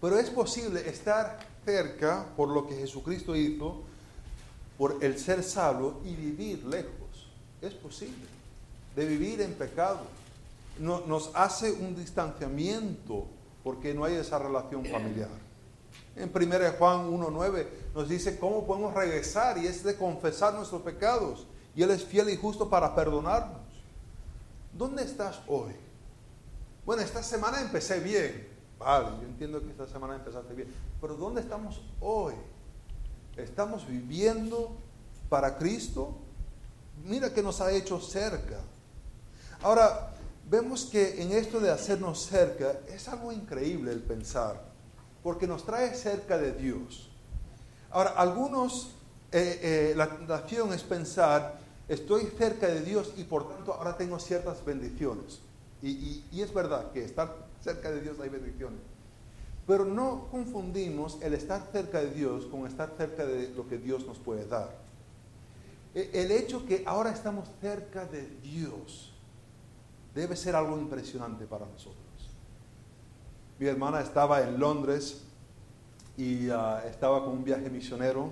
Pero 0.00 0.18
es 0.18 0.30
posible 0.30 0.88
estar 0.88 1.38
cerca 1.64 2.26
por 2.36 2.48
lo 2.48 2.66
que 2.66 2.74
Jesucristo 2.74 3.36
hizo, 3.36 3.82
por 4.76 4.98
el 5.04 5.18
ser 5.18 5.44
salvo 5.44 6.00
y 6.04 6.16
vivir 6.16 6.64
lejos. 6.64 7.28
Es 7.60 7.74
posible. 7.74 8.26
De 8.96 9.06
vivir 9.06 9.40
en 9.42 9.52
pecado 9.54 10.00
nos 10.78 11.30
hace 11.34 11.70
un 11.70 11.94
distanciamiento 11.94 13.26
porque 13.62 13.94
no 13.94 14.04
hay 14.04 14.14
esa 14.14 14.38
relación 14.38 14.84
familiar. 14.86 15.28
En 16.16 16.30
1 16.34 16.72
Juan 16.78 17.10
1.9 17.10 17.66
nos 17.94 18.08
dice 18.08 18.38
cómo 18.38 18.66
podemos 18.66 18.92
regresar 18.92 19.58
y 19.58 19.66
es 19.66 19.84
de 19.84 19.96
confesar 19.96 20.54
nuestros 20.54 20.82
pecados. 20.82 21.46
Y 21.74 21.82
Él 21.82 21.90
es 21.90 22.04
fiel 22.04 22.28
y 22.30 22.36
justo 22.36 22.68
para 22.68 22.94
perdonarnos. 22.94 23.60
¿Dónde 24.76 25.04
estás 25.04 25.40
hoy? 25.46 25.72
Bueno, 26.84 27.02
esta 27.02 27.22
semana 27.22 27.60
empecé 27.60 28.00
bien. 28.00 28.48
Vale, 28.78 29.08
yo 29.20 29.28
entiendo 29.28 29.60
que 29.62 29.70
esta 29.70 29.86
semana 29.86 30.16
empezaste 30.16 30.52
bien. 30.54 30.68
Pero 31.00 31.14
¿dónde 31.14 31.40
estamos 31.40 31.80
hoy? 32.00 32.34
¿Estamos 33.36 33.86
viviendo 33.86 34.72
para 35.28 35.56
Cristo? 35.56 36.16
Mira 37.04 37.32
que 37.32 37.42
nos 37.42 37.60
ha 37.60 37.70
hecho 37.70 38.00
cerca. 38.00 38.58
Ahora, 39.62 40.12
vemos 40.50 40.86
que 40.86 41.22
en 41.22 41.30
esto 41.30 41.60
de 41.60 41.70
hacernos 41.70 42.26
cerca 42.26 42.80
es 42.88 43.08
algo 43.08 43.30
increíble 43.30 43.92
el 43.92 44.00
pensar, 44.00 44.60
porque 45.22 45.46
nos 45.46 45.64
trae 45.64 45.94
cerca 45.94 46.36
de 46.36 46.52
Dios. 46.52 47.10
Ahora, 47.90 48.10
algunos, 48.10 48.90
eh, 49.30 49.60
eh, 49.62 49.94
la 49.96 50.08
tentación 50.08 50.72
es 50.72 50.82
pensar, 50.82 51.60
estoy 51.88 52.26
cerca 52.36 52.66
de 52.66 52.80
Dios 52.80 53.12
y 53.16 53.22
por 53.22 53.48
tanto 53.48 53.72
ahora 53.72 53.96
tengo 53.96 54.18
ciertas 54.18 54.64
bendiciones. 54.64 55.40
Y, 55.82 56.22
es 56.40 56.54
verdad 56.54 56.92
que 56.92 57.04
estar 57.04 57.46
cerca 57.60 57.90
de 57.90 58.00
Dios 58.00 58.20
hay 58.20 58.28
bendiciones. 58.28 58.78
Pero 59.66 59.84
no 59.84 60.28
confundimos 60.30 61.18
el 61.22 61.34
estar 61.34 61.68
cerca 61.72 62.00
de 62.00 62.12
Dios 62.12 62.46
con 62.46 62.66
estar 62.66 62.94
cerca 62.96 63.26
de 63.26 63.50
lo 63.50 63.68
que 63.68 63.78
Dios 63.78 64.06
nos 64.06 64.18
puede 64.18 64.46
dar. 64.46 64.70
E, 65.94 66.10
el 66.14 66.30
hecho 66.30 66.64
que 66.66 66.84
ahora 66.86 67.10
estamos 67.10 67.48
cerca 67.60 68.06
de 68.06 68.26
Dios 68.42 69.12
debe 70.14 70.36
ser 70.36 70.54
algo 70.54 70.78
impresionante 70.78 71.46
para 71.46 71.66
nosotros. 71.66 71.98
Mi 73.58 73.66
hermana 73.66 74.00
estaba 74.00 74.42
en 74.42 74.58
Londres 74.58 75.22
y 76.16 76.48
ah, 76.50 76.82
estaba 76.88 77.24
con 77.24 77.34
un 77.34 77.44
viaje 77.44 77.70
misionero, 77.70 78.30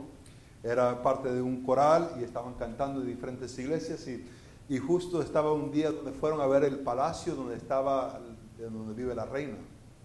era 0.63 1.03
parte 1.03 1.33
de 1.33 1.43
un 1.43 1.65
coral 1.65 2.17
y 2.21 2.25
estaban 2.25 2.55
cantando 2.55 3.01
en 3.01 3.09
diferentes 3.09 3.59
iglesias 3.59 4.07
y, 4.07 4.25
y 4.71 4.79
justo 4.79 5.21
estaba 5.21 5.53
un 5.53 5.73
día 5.73 5.91
donde 5.91 6.13
fueron 6.13 6.41
a 6.41 6.47
ver 6.47 6.63
el 6.63 6.79
palacio 6.79 7.35
donde 7.35 7.57
estaba, 7.57 8.21
donde 8.57 8.95
vive 8.95 9.17
la 9.17 9.27
reina, 9.27 9.57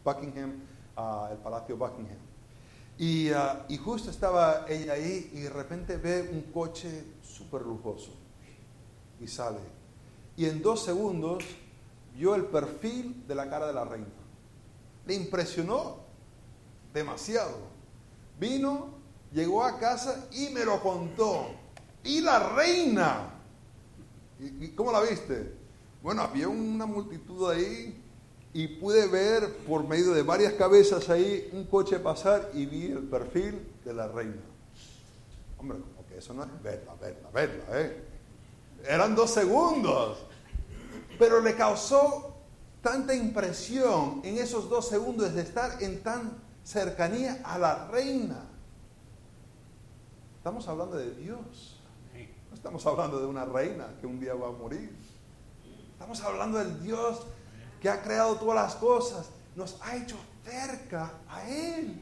Buckingham, 0.04 0.56
uh, 0.98 1.32
el 1.32 1.38
palacio 1.38 1.78
Buckingham. 1.78 2.18
Y, 2.98 3.30
uh, 3.30 3.60
y, 3.70 3.78
justo 3.78 4.10
estaba 4.10 4.66
ella 4.68 4.94
ahí 4.94 5.30
y 5.36 5.42
de 5.42 5.52
repente 5.52 5.98
ve 5.98 6.28
un 6.32 6.52
coche 6.52 7.14
súper 7.22 7.62
lujoso 7.62 8.10
y 9.22 9.28
sale. 9.28 9.60
Y 10.36 10.48
en 10.48 10.64
dos 10.64 10.84
segundos 10.84 11.44
vio 12.16 12.34
el 12.34 12.46
perfil 12.46 13.24
de 13.28 13.36
la 13.36 13.48
cara 13.48 13.68
de 13.68 13.74
la 13.74 13.86
reina. 13.86 14.08
Le 15.06 15.14
impresionó 15.14 15.98
demasiado. 16.92 17.56
Vino, 18.40 18.88
llegó 19.32 19.64
a 19.64 19.78
casa 19.78 20.28
y 20.32 20.50
me 20.50 20.66
lo 20.66 20.82
contó. 20.82 21.50
Y 22.04 22.22
la 22.22 22.40
reina. 22.50 23.35
¿Y, 24.40 24.70
cómo 24.70 24.92
la 24.92 25.02
viste? 25.02 25.54
Bueno, 26.02 26.22
había 26.22 26.48
una 26.48 26.86
multitud 26.86 27.50
ahí 27.50 28.02
y 28.54 28.68
pude 28.68 29.08
ver 29.08 29.58
por 29.68 29.88
medio 29.88 30.14
de 30.14 30.24
varias 30.24 30.54
cabezas 30.54 31.10
ahí 31.10 31.50
un 31.54 31.66
coche 31.66 32.00
pasar 32.00 32.52
y 32.54 32.66
vi 32.66 32.86
el 32.88 33.04
perfil 33.04 33.68
de 33.84 33.94
la 33.94 34.08
reina. 34.08 34.42
Hombre, 35.58 35.80
como 35.80 36.08
que 36.08 36.18
eso 36.18 36.34
no 36.34 36.44
es 36.44 36.64
verla, 36.64 36.96
verla, 36.96 37.30
verla, 37.34 37.82
¿eh? 37.82 38.04
Eran 38.88 39.16
dos 39.16 39.32
segundos. 39.32 40.20
Pero 41.18 41.42
le 41.42 41.56
causó 41.56 42.36
tanta 42.82 43.16
impresión 43.16 44.22
en 44.24 44.38
esos 44.38 44.70
dos 44.70 44.88
segundos 44.88 45.34
de 45.34 45.42
estar 45.42 45.82
en 45.82 46.04
tan 46.04 46.38
cercanía 46.64 47.42
a 47.44 47.58
la 47.58 47.88
reina. 47.88 48.46
Estamos 50.38 50.68
hablando 50.68 50.98
de 50.98 51.12
Dios. 51.16 51.75
Estamos 52.66 52.84
hablando 52.88 53.20
de 53.20 53.28
una 53.28 53.46
reina 53.46 53.86
que 54.02 54.08
un 54.08 54.20
día 54.20 54.34
va 54.34 54.48
a 54.48 54.52
morir. 54.52 54.90
Estamos 55.92 56.20
hablando 56.24 56.58
del 56.58 56.82
Dios 56.82 57.22
que 57.80 57.88
ha 57.88 58.02
creado 58.02 58.38
todas 58.38 58.56
las 58.56 58.76
cosas. 58.78 59.30
Nos 59.56 59.80
ha 59.84 59.96
hecho 59.96 60.18
cerca 60.44 61.14
a 61.30 61.48
Él. 61.48 62.02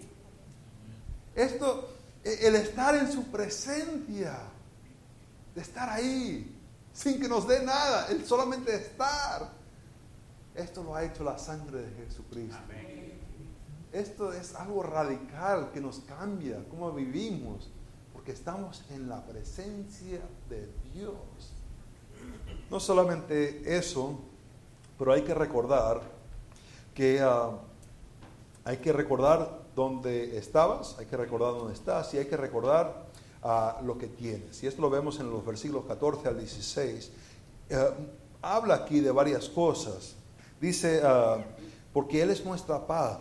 Esto, 1.35 1.89
e, 2.23 2.47
el 2.47 2.55
estar 2.55 2.95
en 2.95 3.11
su 3.11 3.25
presencia, 3.25 4.39
de 5.53 5.61
estar 5.61 5.89
ahí, 5.89 6.57
sin 6.93 7.19
que 7.19 7.27
nos 7.27 7.45
dé 7.45 7.61
nada, 7.65 8.07
el 8.07 8.25
solamente 8.25 8.73
estar. 8.73 9.51
Esto 10.55 10.81
lo 10.81 10.95
ha 10.95 11.03
hecho 11.03 11.25
la 11.25 11.37
sangre 11.37 11.81
de 11.81 12.05
Jesucristo. 12.05 12.57
Esto 13.91 14.31
es 14.31 14.55
algo 14.55 14.81
radical 14.81 15.71
que 15.73 15.81
nos 15.81 15.99
cambia 15.99 16.63
cómo 16.69 16.93
vivimos, 16.93 17.69
porque 18.23 18.39
estamos 18.39 18.85
en 18.89 19.09
la 19.09 19.21
presencia 19.25 20.21
de 20.49 20.69
Dios. 20.93 21.17
No 22.71 22.79
solamente 22.79 23.75
eso, 23.75 24.17
pero 24.97 25.11
hay 25.11 25.23
que 25.23 25.33
recordar 25.33 25.99
que 26.95 27.19
ah, 27.19 27.51
hay 28.63 28.77
que 28.77 28.93
recordar 28.93 29.63
dónde 29.75 30.37
estabas, 30.37 30.97
hay 30.99 31.05
que 31.05 31.17
recordar 31.17 31.51
dónde 31.51 31.73
estás 31.73 32.13
y 32.13 32.17
hay 32.17 32.25
que 32.25 32.37
recordar 32.37 33.07
a 33.41 33.81
lo 33.83 33.97
que 33.97 34.07
tienes. 34.07 34.63
Y 34.63 34.67
esto 34.67 34.81
lo 34.81 34.89
vemos 34.89 35.19
en 35.19 35.29
los 35.29 35.45
versículos 35.45 35.83
14 35.83 36.29
al 36.29 36.39
16. 36.39 37.11
Eh, 37.71 37.89
habla 38.41 38.75
aquí 38.75 39.01
de 39.01 39.11
varias 39.11 39.49
cosas. 39.49 40.15
Dice, 40.61 41.01
ah, 41.03 41.43
porque 41.91 42.21
Él 42.21 42.29
es 42.29 42.45
nuestra 42.45 42.87
paz, 42.87 43.17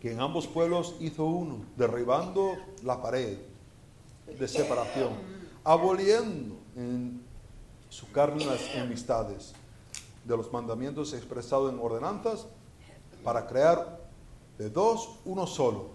que 0.00 0.10
en 0.10 0.20
ambos 0.20 0.48
pueblos 0.48 0.96
hizo 0.98 1.26
uno, 1.26 1.64
derribando 1.76 2.56
la 2.82 3.00
pared 3.00 3.53
de 4.26 4.48
separación, 4.48 5.12
aboliendo 5.62 6.56
en 6.76 7.22
su 7.88 8.10
carne 8.10 8.44
las 8.44 8.60
enemistades 8.74 9.52
de 10.24 10.36
los 10.36 10.52
mandamientos 10.52 11.12
expresados 11.12 11.72
en 11.72 11.78
ordenanzas, 11.78 12.46
para 13.22 13.46
crear 13.46 14.00
de 14.58 14.68
dos 14.70 15.18
uno 15.24 15.46
solo, 15.46 15.90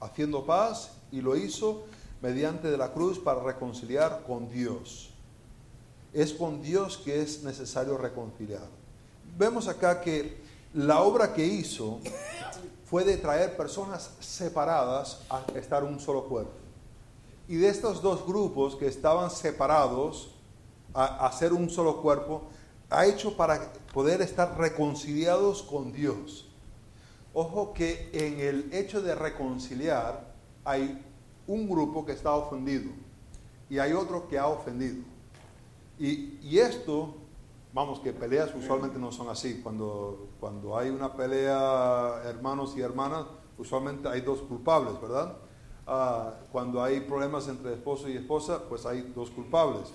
haciendo 0.00 0.44
paz, 0.44 0.92
y 1.12 1.20
lo 1.20 1.36
hizo 1.36 1.84
mediante 2.20 2.70
de 2.70 2.76
la 2.76 2.92
cruz 2.92 3.18
para 3.18 3.42
reconciliar 3.42 4.22
con 4.26 4.48
Dios. 4.48 5.10
Es 6.12 6.32
con 6.32 6.62
Dios 6.62 6.98
que 6.98 7.22
es 7.22 7.42
necesario 7.42 7.98
reconciliar. 7.98 8.66
Vemos 9.36 9.68
acá 9.68 10.00
que 10.00 10.40
la 10.74 11.00
obra 11.00 11.34
que 11.34 11.44
hizo 11.44 12.00
fue 12.84 13.04
de 13.04 13.16
traer 13.16 13.56
personas 13.56 14.10
separadas 14.20 15.20
a 15.28 15.42
estar 15.54 15.84
un 15.84 16.00
solo 16.00 16.24
cuerpo. 16.24 16.61
Y 17.52 17.56
de 17.56 17.68
estos 17.68 18.00
dos 18.00 18.26
grupos 18.26 18.76
que 18.76 18.86
estaban 18.86 19.30
separados 19.30 20.30
a, 20.94 21.26
a 21.26 21.32
ser 21.32 21.52
un 21.52 21.68
solo 21.68 22.00
cuerpo, 22.00 22.44
ha 22.88 23.04
hecho 23.04 23.36
para 23.36 23.74
poder 23.92 24.22
estar 24.22 24.56
reconciliados 24.56 25.62
con 25.62 25.92
Dios. 25.92 26.48
Ojo 27.34 27.74
que 27.74 28.08
en 28.14 28.40
el 28.40 28.72
hecho 28.72 29.02
de 29.02 29.14
reconciliar 29.14 30.32
hay 30.64 31.04
un 31.46 31.68
grupo 31.68 32.06
que 32.06 32.12
está 32.12 32.32
ofendido 32.34 32.90
y 33.68 33.78
hay 33.78 33.92
otro 33.92 34.28
que 34.28 34.38
ha 34.38 34.46
ofendido. 34.46 35.04
Y, 35.98 36.38
y 36.40 36.58
esto, 36.58 37.16
vamos, 37.74 38.00
que 38.00 38.14
peleas 38.14 38.54
usualmente 38.54 38.98
no 38.98 39.12
son 39.12 39.28
así. 39.28 39.60
Cuando, 39.62 40.28
cuando 40.40 40.78
hay 40.78 40.88
una 40.88 41.14
pelea, 41.14 42.22
hermanos 42.24 42.72
y 42.78 42.80
hermanas, 42.80 43.26
usualmente 43.58 44.08
hay 44.08 44.22
dos 44.22 44.40
culpables, 44.40 44.98
¿verdad? 45.02 45.36
Ah, 45.86 46.34
cuando 46.52 46.82
hay 46.82 47.00
problemas 47.00 47.48
entre 47.48 47.74
esposo 47.74 48.08
y 48.08 48.16
esposa, 48.16 48.62
pues 48.68 48.86
hay 48.86 49.12
dos 49.14 49.30
culpables. 49.30 49.88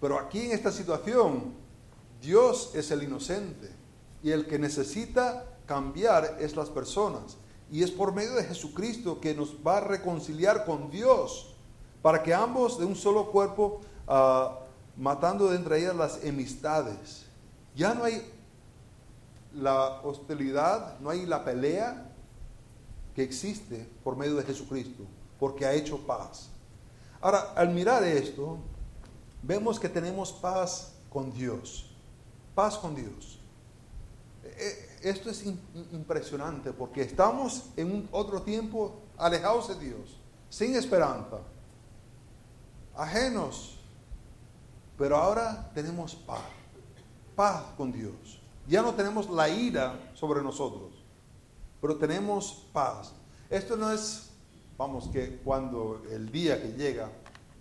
Pero 0.00 0.18
aquí 0.18 0.40
en 0.40 0.52
esta 0.52 0.72
situación, 0.72 1.52
Dios 2.20 2.72
es 2.74 2.90
el 2.90 3.02
inocente 3.02 3.70
y 4.22 4.30
el 4.30 4.46
que 4.46 4.58
necesita 4.58 5.44
cambiar 5.66 6.38
es 6.40 6.56
las 6.56 6.70
personas. 6.70 7.36
Y 7.70 7.82
es 7.82 7.90
por 7.90 8.12
medio 8.12 8.34
de 8.34 8.44
Jesucristo 8.44 9.20
que 9.20 9.34
nos 9.34 9.54
va 9.66 9.78
a 9.78 9.80
reconciliar 9.80 10.64
con 10.64 10.90
Dios, 10.90 11.54
para 12.00 12.22
que 12.22 12.34
ambos 12.34 12.78
de 12.78 12.84
un 12.84 12.96
solo 12.96 13.30
cuerpo, 13.30 13.80
ah, 14.08 14.58
matando 14.96 15.48
de 15.48 15.56
entre 15.56 15.78
ellas 15.78 15.94
las 15.94 16.24
enemistades. 16.24 17.26
Ya 17.74 17.94
no 17.94 18.04
hay 18.04 18.22
la 19.54 20.00
hostilidad, 20.02 20.98
no 21.00 21.10
hay 21.10 21.26
la 21.26 21.44
pelea 21.44 22.11
que 23.14 23.22
existe 23.22 23.88
por 24.02 24.16
medio 24.16 24.36
de 24.36 24.44
Jesucristo, 24.44 25.04
porque 25.38 25.66
ha 25.66 25.72
hecho 25.72 25.98
paz. 25.98 26.48
Ahora, 27.20 27.52
al 27.54 27.70
mirar 27.70 28.02
esto, 28.04 28.58
vemos 29.42 29.78
que 29.78 29.88
tenemos 29.88 30.32
paz 30.32 30.92
con 31.10 31.32
Dios. 31.32 31.90
Paz 32.54 32.76
con 32.76 32.94
Dios. 32.94 33.38
Eh, 34.44 34.98
esto 35.02 35.30
es 35.30 35.44
impresionante 35.92 36.72
porque 36.72 37.02
estamos 37.02 37.70
en 37.76 38.08
otro 38.12 38.42
tiempo 38.42 39.00
alejados 39.16 39.68
de 39.68 39.86
Dios, 39.86 40.16
sin 40.48 40.74
esperanza, 40.74 41.38
ajenos, 42.96 43.78
pero 44.98 45.16
ahora 45.16 45.70
tenemos 45.74 46.14
paz, 46.14 46.42
paz 47.34 47.64
con 47.76 47.92
Dios. 47.92 48.40
Ya 48.68 48.82
no 48.82 48.94
tenemos 48.94 49.28
la 49.28 49.48
ira 49.48 50.12
sobre 50.14 50.42
nosotros, 50.42 51.01
pero 51.82 51.96
tenemos 51.96 52.66
paz. 52.72 53.12
Esto 53.50 53.76
no 53.76 53.92
es, 53.92 54.30
vamos, 54.78 55.08
que 55.08 55.36
cuando 55.44 56.02
el 56.10 56.32
día 56.32 56.62
que 56.62 56.72
llega, 56.72 57.10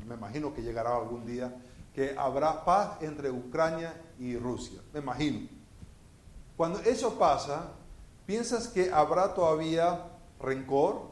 me 0.08 0.16
imagino 0.16 0.54
que 0.54 0.62
llegará 0.62 0.96
algún 0.96 1.26
día, 1.26 1.54
que 1.94 2.16
habrá 2.18 2.64
paz 2.64 3.02
entre 3.02 3.30
Ucrania 3.30 3.94
y 4.18 4.38
Rusia, 4.38 4.80
me 4.94 5.02
imagino 5.02 5.62
cuando 6.62 6.80
eso 6.82 7.18
pasa, 7.18 7.72
¿piensas 8.28 8.68
que 8.68 8.92
habrá 8.92 9.34
todavía 9.34 10.06
rencor? 10.40 11.08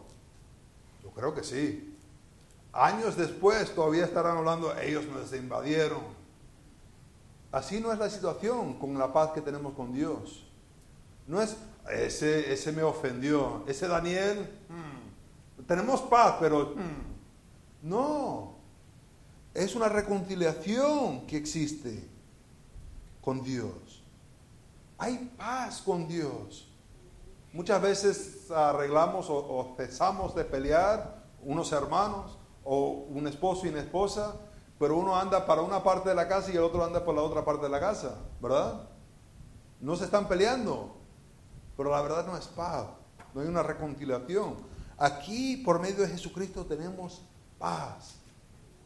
Yo 1.03 1.09
creo 1.09 1.33
que 1.33 1.43
sí. 1.43 1.97
Años 2.71 3.17
después 3.17 3.73
todavía 3.73 4.05
estarán 4.05 4.37
hablando, 4.37 4.77
ellos 4.77 5.05
nos 5.07 5.33
invadieron. 5.33 6.01
Así 7.51 7.79
no 7.79 7.91
es 7.91 7.97
la 7.97 8.11
situación 8.11 8.77
con 8.77 8.95
la 8.99 9.11
paz 9.11 9.31
que 9.31 9.41
tenemos 9.41 9.73
con 9.73 9.91
Dios. 9.91 10.45
No 11.25 11.41
es, 11.41 11.57
ese, 11.91 12.53
ese 12.53 12.71
me 12.71 12.83
ofendió, 12.83 13.63
ese 13.67 13.87
Daniel, 13.87 14.49
hmm, 14.69 15.65
tenemos 15.65 16.01
paz, 16.01 16.35
pero 16.39 16.73
hmm, 16.75 17.89
no. 17.89 18.59
Es 19.53 19.75
una 19.75 19.89
reconciliación 19.89 21.25
que 21.25 21.37
existe 21.37 22.07
con 23.21 23.43
Dios. 23.43 24.03
Hay 24.97 25.31
paz 25.37 25.81
con 25.81 26.07
Dios. 26.07 26.69
Muchas 27.51 27.81
veces 27.81 28.51
arreglamos 28.51 29.27
o, 29.29 29.73
cesamos 29.75 30.35
de 30.35 30.45
pelear 30.45 31.23
unos 31.43 31.71
hermanos 31.71 32.37
o 32.63 33.05
un 33.09 33.27
esposo 33.27 33.65
y 33.65 33.69
una 33.69 33.79
esposa, 33.79 34.35
pero 34.77 34.97
uno 34.97 35.17
anda 35.17 35.45
para 35.45 35.61
una 35.61 35.83
parte 35.83 36.09
de 36.09 36.15
la 36.15 36.27
casa 36.27 36.51
y 36.51 36.57
el 36.57 36.63
otro 36.63 36.83
anda 36.83 37.03
por 37.03 37.15
la 37.15 37.21
otra 37.21 37.43
parte 37.43 37.63
de 37.63 37.69
la 37.69 37.79
casa, 37.79 38.17
¿verdad? 38.39 38.87
No 39.79 39.95
se 39.95 40.05
están 40.05 40.27
peleando, 40.27 40.98
pero 41.79 41.91
la 41.91 42.01
verdad 42.01 42.27
no 42.27 42.35
es 42.35 42.45
paz, 42.45 42.87
no 43.33 43.39
hay 43.39 43.47
una 43.47 43.63
reconciliación. 43.63 44.57
Aquí, 44.97 45.55
por 45.63 45.79
medio 45.79 46.01
de 46.01 46.09
Jesucristo, 46.09 46.65
tenemos 46.65 47.21
paz. 47.57 48.15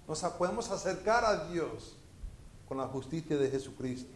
Nos 0.08 0.20
podemos 0.38 0.70
acercar 0.70 1.26
a 1.26 1.46
Dios 1.48 1.98
con 2.68 2.78
la 2.78 2.86
justicia 2.86 3.36
de 3.36 3.50
Jesucristo. 3.50 4.14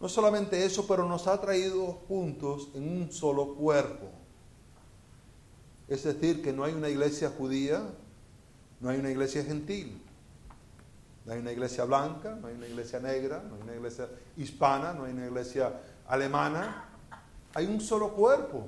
No 0.00 0.08
solamente 0.08 0.64
eso, 0.64 0.86
pero 0.86 1.06
nos 1.06 1.26
ha 1.26 1.38
traído 1.42 1.92
juntos 2.08 2.68
en 2.72 2.88
un 2.88 3.12
solo 3.12 3.54
cuerpo. 3.54 4.06
Es 5.86 6.04
decir, 6.04 6.40
que 6.40 6.54
no 6.54 6.64
hay 6.64 6.72
una 6.72 6.88
iglesia 6.88 7.30
judía, 7.36 7.82
no 8.80 8.88
hay 8.88 8.98
una 8.98 9.10
iglesia 9.10 9.44
gentil, 9.44 10.02
no 11.26 11.34
hay 11.34 11.40
una 11.40 11.52
iglesia 11.52 11.84
blanca, 11.84 12.34
no 12.34 12.46
hay 12.46 12.54
una 12.54 12.66
iglesia 12.66 12.98
negra, 12.98 13.42
no 13.46 13.56
hay 13.56 13.60
una 13.60 13.74
iglesia 13.74 14.08
hispana, 14.38 14.94
no 14.94 15.04
hay 15.04 15.12
una 15.12 15.26
iglesia 15.26 15.82
alemana. 16.08 16.86
Hay 17.54 17.66
un 17.66 17.80
solo 17.80 18.12
cuerpo. 18.12 18.66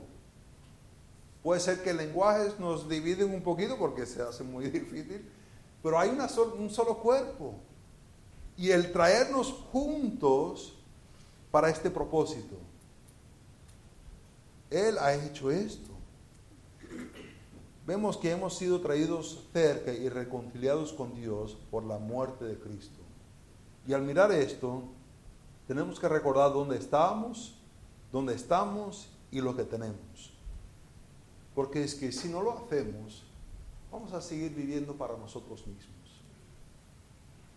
Puede 1.42 1.60
ser 1.60 1.82
que 1.82 1.92
lenguajes 1.92 2.58
nos 2.58 2.88
dividen 2.88 3.34
un 3.34 3.42
poquito 3.42 3.76
porque 3.78 4.06
se 4.06 4.22
hace 4.22 4.44
muy 4.44 4.66
difícil, 4.70 5.28
pero 5.82 5.98
hay 5.98 6.10
una 6.10 6.28
un 6.58 6.70
solo 6.70 6.98
cuerpo. 6.98 7.54
Y 8.56 8.70
el 8.70 8.92
traernos 8.92 9.52
juntos 9.72 10.74
para 11.50 11.68
este 11.68 11.90
propósito. 11.90 12.56
Él 14.70 14.98
ha 14.98 15.14
hecho 15.14 15.50
esto. 15.50 15.90
Vemos 17.86 18.16
que 18.16 18.30
hemos 18.30 18.56
sido 18.56 18.80
traídos 18.80 19.44
cerca 19.52 19.92
y 19.92 20.08
reconciliados 20.08 20.92
con 20.92 21.14
Dios 21.14 21.58
por 21.70 21.82
la 21.82 21.98
muerte 21.98 22.44
de 22.44 22.58
Cristo. 22.58 23.00
Y 23.86 23.92
al 23.92 24.02
mirar 24.02 24.30
esto, 24.30 24.84
tenemos 25.66 25.98
que 25.98 26.08
recordar 26.08 26.52
dónde 26.52 26.78
estamos, 26.78 27.60
dónde 28.12 28.34
estamos 28.34 29.08
y 29.30 29.40
lo 29.40 29.56
que 29.56 29.64
tenemos. 29.64 30.32
Porque 31.54 31.82
es 31.82 31.94
que 31.94 32.12
si 32.12 32.28
no 32.28 32.42
lo 32.42 32.52
hacemos, 32.52 33.24
vamos 33.90 34.12
a 34.12 34.20
seguir 34.20 34.54
viviendo 34.54 34.94
para 34.94 35.16
nosotros 35.16 35.66
mismos. 35.66 35.92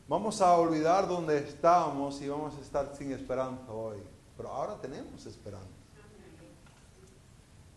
Vamos 0.08 0.42
a 0.42 0.56
olvidar 0.58 1.08
dónde 1.08 1.38
estamos 1.40 2.22
y 2.22 2.30
vamos 2.30 2.56
a 2.56 2.62
estar 2.62 2.96
sin 2.96 3.12
esperanza 3.12 3.72
hoy. 3.72 3.98
Pero 4.38 4.50
ahora 4.50 4.76
tenemos 4.76 5.26
esperanza. 5.26 5.68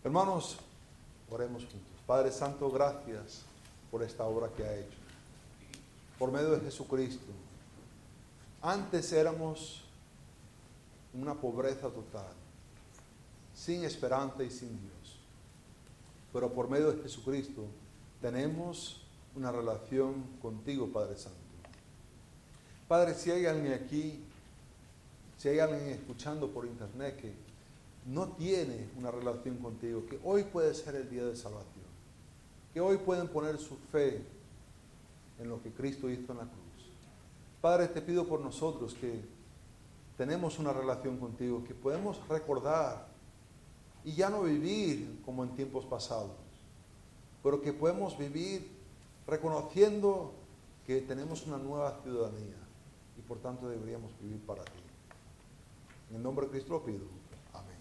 Hermanos, 0.03 0.57
oremos 1.29 1.63
juntos. 1.63 1.81
Padre 2.05 2.31
Santo, 2.31 2.69
gracias 2.71 3.43
por 3.89 4.03
esta 4.03 4.25
obra 4.25 4.49
que 4.49 4.63
ha 4.63 4.75
hecho. 4.75 4.97
Por 6.17 6.31
medio 6.31 6.51
de 6.51 6.59
Jesucristo. 6.61 7.31
Antes 8.61 9.11
éramos 9.13 9.83
una 11.13 11.33
pobreza 11.33 11.89
total, 11.89 12.33
sin 13.59 13.83
esperanza 13.83 14.41
y 14.41 14.49
sin 14.49 14.69
Dios. 14.69 15.19
Pero 16.31 16.51
por 16.53 16.69
medio 16.69 16.93
de 16.93 17.03
Jesucristo 17.03 17.65
tenemos 18.21 19.01
una 19.35 19.51
relación 19.51 20.23
contigo, 20.41 20.87
Padre 20.87 21.17
Santo. 21.17 21.37
Padre, 22.87 23.13
si 23.15 23.31
hay 23.31 23.45
alguien 23.45 23.73
aquí, 23.73 24.23
si 25.37 25.49
hay 25.49 25.59
alguien 25.59 25.89
escuchando 25.89 26.49
por 26.49 26.65
internet 26.65 27.17
que 27.17 27.33
no 28.05 28.29
tiene 28.29 28.87
una 28.97 29.11
relación 29.11 29.57
contigo, 29.57 30.05
que 30.05 30.19
hoy 30.23 30.43
puede 30.43 30.73
ser 30.73 30.95
el 30.95 31.09
día 31.09 31.25
de 31.25 31.35
salvación, 31.35 31.85
que 32.73 32.79
hoy 32.79 32.97
pueden 32.97 33.27
poner 33.27 33.57
su 33.57 33.75
fe 33.91 34.21
en 35.37 35.49
lo 35.49 35.61
que 35.61 35.71
Cristo 35.71 36.09
hizo 36.09 36.31
en 36.31 36.37
la 36.37 36.45
cruz. 36.45 36.91
Padre, 37.61 37.89
te 37.89 38.01
pido 38.01 38.25
por 38.25 38.39
nosotros 38.39 38.93
que 38.93 39.21
tenemos 40.17 40.59
una 40.59 40.71
relación 40.71 41.17
contigo, 41.17 41.63
que 41.65 41.73
podemos 41.73 42.25
recordar 42.29 43.08
y 44.03 44.13
ya 44.13 44.29
no 44.29 44.43
vivir 44.43 45.21
como 45.25 45.43
en 45.43 45.55
tiempos 45.55 45.85
pasados, 45.85 46.31
pero 47.43 47.61
que 47.61 47.73
podemos 47.73 48.17
vivir 48.17 48.71
reconociendo 49.27 50.33
que 50.85 51.01
tenemos 51.01 51.45
una 51.45 51.57
nueva 51.57 51.99
ciudadanía 52.03 52.57
y 53.17 53.21
por 53.21 53.39
tanto 53.39 53.69
deberíamos 53.69 54.11
vivir 54.21 54.39
para 54.45 54.63
ti. 54.63 54.81
En 56.09 56.15
el 56.15 56.23
nombre 56.23 56.45
de 56.45 56.51
Cristo 56.51 56.73
lo 56.73 56.83
pido. 56.83 57.05
Amén. 57.53 57.77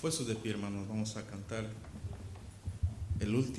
Puestos 0.00 0.26
de 0.26 0.34
pie, 0.34 0.52
hermanos, 0.52 0.88
vamos 0.88 1.14
a 1.18 1.26
cantar 1.26 1.66
el 3.20 3.34
último. 3.34 3.58